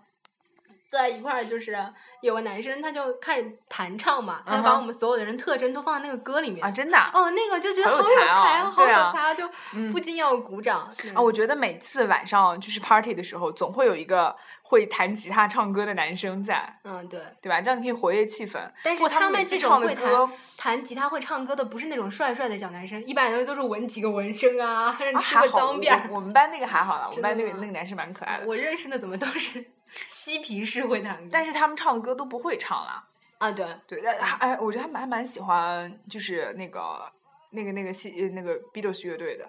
[0.97, 1.77] 在一块儿，就是
[2.21, 6.65] 有个男生他就开始弹唱嘛，他把我们所有的人特征都放在那个歌里面。
[6.65, 10.81] 啊，真的啊哦，那个就觉得好有才啊，好有才啊，就嗯不禁要鼓掌。
[11.15, 11.21] 啊！
[11.21, 17.21] 我觉得每次晚上就是 party 的时候，总会有一个会弹吉他唱歌的男生在，嗯，对。
[17.41, 17.61] 对吧？
[17.61, 18.59] 这样你可以活跃气氛。
[18.83, 25.97] 但是他们这种会弹弹吉他会唱歌的，不是那种帅帅的小男生，一般人都是纹几个纹身啊，啊 吃个还好，脏辫。
[26.09, 29.65] 我我们班那个还好了，我们班那个那个男生蛮可爱的，我认识的怎么都是
[30.07, 33.07] 嬉皮士会弹歌，但是他们唱的歌都不会唱啦。
[33.39, 37.11] 啊，对，对，但还哎，我觉得还蛮还蛮喜欢，就是那个
[37.51, 39.49] 那个那个戏呃那个 Beatles 乐队的，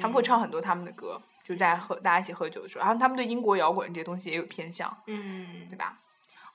[0.00, 5.98] 他们会唱很多他们的歌，就在喝大家一起喝酒的时候，然后他们对英国摇滚这些东西也有偏向，嗯，对吧？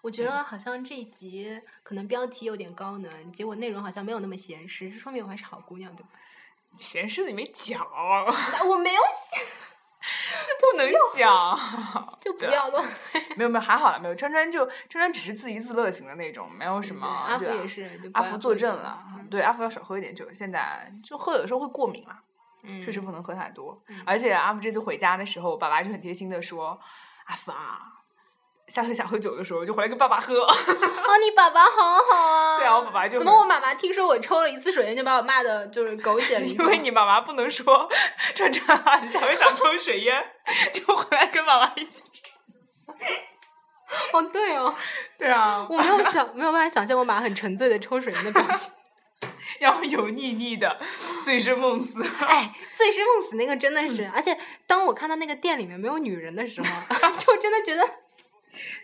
[0.01, 6.09] 我觉得好像这一集可能标题有点高能，结果内容好像没有那么闲适，这说明我还是好姑娘，对吧？
[6.77, 7.81] 闲适你没讲，
[8.65, 9.01] 我没有
[10.59, 11.57] 不能讲。
[12.19, 12.85] 就不要乱。
[13.35, 14.15] 没有没有，还好了，没有。
[14.15, 17.07] 川川就川川只是自娱自乐型的那种，没有什么。
[17.07, 20.31] 阿福也是，阿福坐镇了，嗯对，阿福要少喝一点酒。
[20.33, 22.19] 现在就喝有的时候会过敏了，
[22.63, 23.81] 嗯，确实不能喝太多。
[23.87, 26.79] 嗯而且阿福这次回家的时候，爸爸就很贴心的说
[27.25, 27.98] ：“阿福啊，
[28.69, 30.35] 下次想喝酒的时候就回来跟爸爸喝。
[30.45, 32.57] 哦，你爸爸好好啊！
[32.59, 36.65] 对啊我爸爸就怎么很我妈妈听说我抽了一次水烟就把我骂的就是狗血淋因头？
[36.65, 37.89] 为你妈妈不能说
[38.35, 40.23] 川川啊，你下回想抽水烟
[40.71, 42.03] 就回来跟妈妈一起。
[44.13, 44.73] 哦对哦，
[45.17, 48.71] 对啊，我没有想没有办法想象我妈很沉醉的抽水烟的表情。
[49.59, 50.79] 然后油腻腻的，
[51.25, 52.01] 醉生梦死。
[52.21, 56.67] 哎，醉生梦死那个真的嗯是，而且当我看到那个店里面没有女人的时候，
[57.17, 57.83] 就真的觉得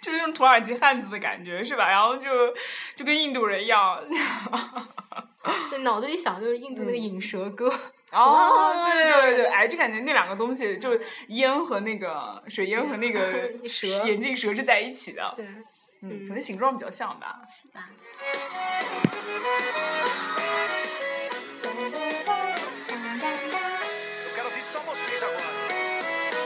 [0.01, 1.89] 就是那种土耳其汉子的感觉，是吧？
[1.89, 2.53] 然后就
[2.95, 4.03] 就跟印度人一样。
[5.69, 7.71] 对脑子里想的就是印度那个引蛇歌。
[8.11, 15.33] 哦，对对对对哎，就感觉那两个东西，就烟和那个水烟和那个蛇眼镜蛇是在一起的。
[15.35, 15.65] 对，嗯，
[16.01, 17.41] 嗯可能形状比较像吧。
[17.51, 17.89] 是吧？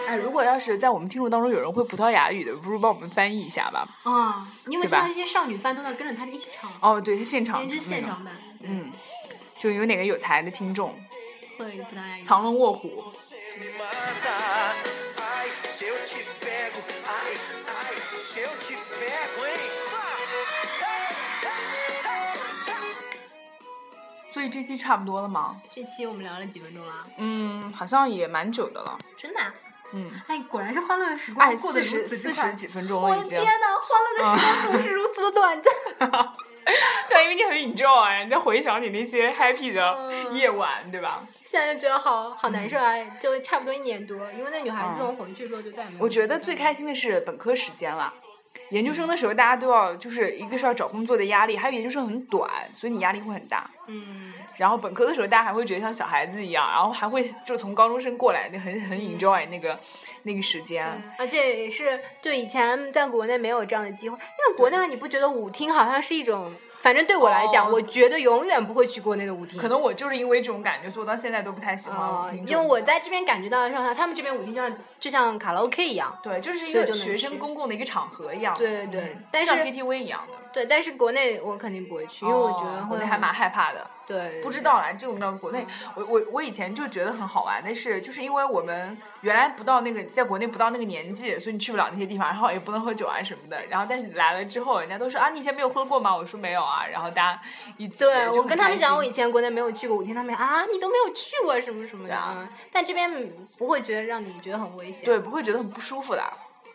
[0.10, 3.88] 哎，如果要是在我们听众当中有人会葡萄牙语的，不如帮我们翻译一下吧？
[4.02, 6.72] 啊，你有没有对吧听到这些少女番都要跟着他一起唱？
[6.82, 8.34] 哦，对，现场因为是现场版，
[8.64, 8.92] 嗯，
[9.60, 11.00] 就有哪个有才的听众，
[11.60, 12.24] 会葡萄牙语。
[12.24, 13.14] 藏龙卧虎。
[24.32, 25.62] 所以这期差不多了吗？
[25.70, 26.94] 这期我们聊了几分钟了？
[27.18, 28.98] 嗯，好像也蛮久的了。
[29.16, 29.54] 真的啊？
[29.94, 33.38] 嗯，哎，果然是欢乐的时光哎，过得四十四十几分钟我了已经。
[33.38, 35.74] 的天呐，欢乐的时光总是如此的短暂。
[37.10, 41.24] 对，因为你很 enjoy，你在回想你那些 happy 的嗯夜晚，对吧？
[41.44, 46.04] 现在就觉得好好难受啊，就差不多一年多，因为那女孩子嗯从回去之后就再也没有。
[46.04, 48.14] 我觉得最开心的是本科时间了，
[48.70, 53.68] 研究生的时候，大家都要就是一个是要找工作的压力，还有研究生很短，所以你压力会很大。
[53.88, 59.80] 嗯，然后本科的时候，大家还会觉得像小孩子一样，然后还会就从高中生过来，那很很 enjoy 那个、
[60.24, 60.86] 那个时间。
[61.18, 66.54] 而且也是就以前在国内没有这样的机会，因为国内你不觉得舞厅好像是一种。
[66.82, 69.60] 反正对我来讲，哦我绝对永远不会去国内的舞厅。
[69.60, 78.56] 可能我就是因为这种感觉，所以我到现在都不太喜欢舞哦厅、，因为我在这边感觉到像他们这边舞厅就像就像卡拉 OK 一样，对，就是一个学生公共的一个场合一样。
[78.58, 80.34] 对对对嗯但像是 KTV 一样的。
[80.52, 83.86] 对，但是国内我肯定不会去，因为我觉得会哦国内还蛮害怕的。
[84.08, 93.68] 对，不知道啦，这种到国内，我我我以前就觉得很好玩，但是就是因为我们原来不到那个在国内不到那个年纪，所以你去不了那些地方，然后也不能喝酒啊什么的。
[93.68, 96.16] 然后但是来了之后，人家都说啊，你以前没有喝过吗？
[96.16, 96.88] 我说没有啊。
[96.92, 97.40] 然后大家
[97.78, 106.24] 一起对我跟他们讲，我以前国内没有去过舞厅，他们啊，你都没有去过什么什么的，但这边不会觉得让你觉得很危险，对不会觉得很不舒服的。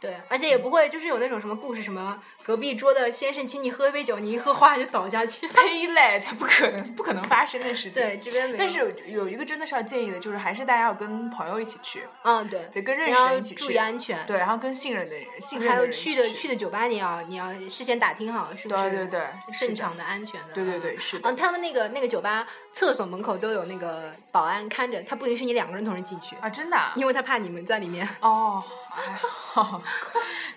[0.04, 8.02] 对，而且也不会就是有那种什么故事，什么隔壁桌的先生请你喝一杯酒，你一喝哗就倒下去，呸嘞，才不可能，不可能发生的事情。
[8.02, 19.26] 对，这边没有，但是有有一个真的是要建议的，就是还是大家要跟朋友一起去，嗯对，得，跟认识的人一起去，注意安全，对，然后跟信任的人、信任还有去的去的酒吧，你要你要事先打听好是不是对对对
[19.58, 20.48] 正常的、安全的。
[20.54, 28.06] 对对嗯对是的嗯，他们那个那个酒吧厕所门口都有那个保安看着，他不允许你两个人同时进去，啊，真的啊、因为他怕你们在里面。
[28.20, 28.62] 哦，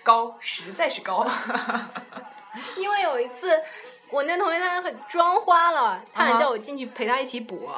[0.02, 1.26] 高，实在是高。
[2.76, 3.60] 因为有一次，
[4.10, 7.70] 我那同学他很妆花了，他想叫我进去陪他一起补。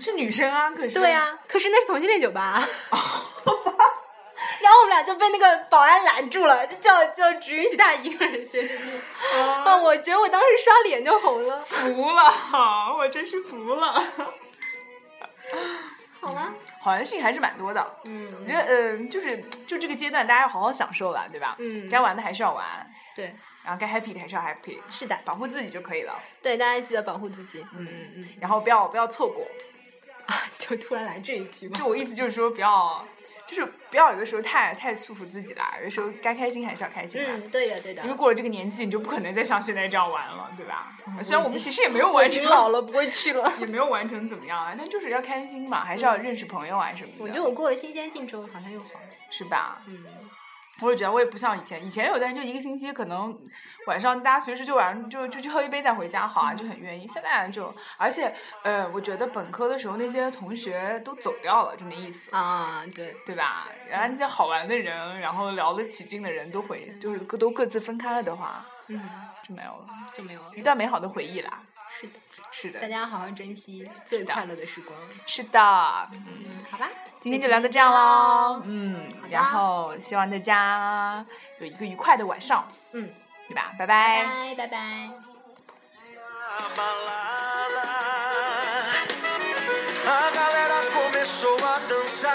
[0.00, 2.62] 是女生啊，可是对呀、可是那是同性恋酒 吧。
[4.60, 8.96] 然后我们俩就被那个保安拦住了，就叫就只允许他一个人先进去。
[9.40, 11.60] 啊，啊，我觉得我当时刷脸就红了。
[11.62, 12.32] 服了，
[12.96, 14.04] 我真是服了。
[16.20, 16.52] 好吧，
[16.82, 21.54] 好玩性还是蛮多的，嗯我嗯觉得，嗯、就是就这个阶段，大家要好好享受了，对吧？
[21.60, 22.66] 嗯该玩的还是要玩，
[23.14, 27.64] 对，然后该 happy 的还是要 happy，是的，保护自己就可以了，对，大家记得保护自己。
[27.72, 29.46] 嗯嗯嗯，然后不要不要错过。
[30.26, 31.86] 啊， 就突然来这一句嘛就。
[31.86, 33.06] 我意思就是说，不要，
[33.46, 37.28] 就是不要有的时候太太束缚自己啦，有的时候该开心还是要开心的。
[37.28, 38.16] 嗯，对的对的因为。
[38.16, 40.96] 过了这个年纪，你就不可能再像现在这样玩了，对吧？
[41.24, 43.52] 虽然我们其实也没有完成经老了，不会去了。
[43.58, 47.16] 也没有完成怎么样啊，但就是要开心嘛，还是要认识朋友啊什么的。
[47.18, 49.00] 我觉得我过了新鲜劲之后，好像又好了。
[49.30, 49.82] 是吧？
[49.86, 50.04] 嗯，
[50.80, 53.38] 我也觉得我也不像以前，以前有的人就一个星期可能
[53.86, 57.06] 晚上大家随时就晚上就就去喝一杯再回家，好啊，就很愿意。
[57.06, 62.34] 现在就而且呃，我觉得本科的时候那些同学都走掉了，就没意思。
[62.34, 63.68] 啊，对，对吧？
[63.88, 68.98] 然后那些好玩的人，然后聊得起劲的人都回，就是各都各自分开了的话，嗯，
[69.46, 70.50] 就没有了，就没有了。
[70.56, 71.60] 一段美好的回忆啦。
[72.00, 72.12] 是的，
[72.50, 74.98] 是的大，家好好珍惜最快乐的时光。
[75.26, 75.60] 是的，
[76.12, 76.88] 嗯，嗯，好吧，
[77.20, 81.24] 今天就聊到这样喽，嗯然后希望大家
[81.60, 83.08] 有一个愉快的晚上，嗯，
[83.48, 83.72] 对吧？
[83.78, 84.24] 拜拜拜。
[84.24, 85.10] 拜拜拜。
[86.76, 87.88] balada.
[90.04, 92.32] A galera começou a dançar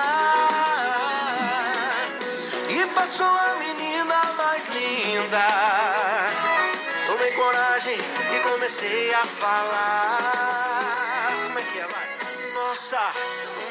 [2.70, 5.47] e passou a menina mais linda.
[8.68, 10.82] Comecei a falar.
[11.45, 12.07] Como é que é, vai?
[12.53, 13.13] Nossa,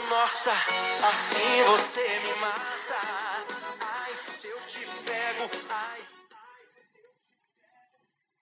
[0.08, 3.44] nossa, assim você me mata.
[3.80, 6.05] Ai, se eu te pego, ai.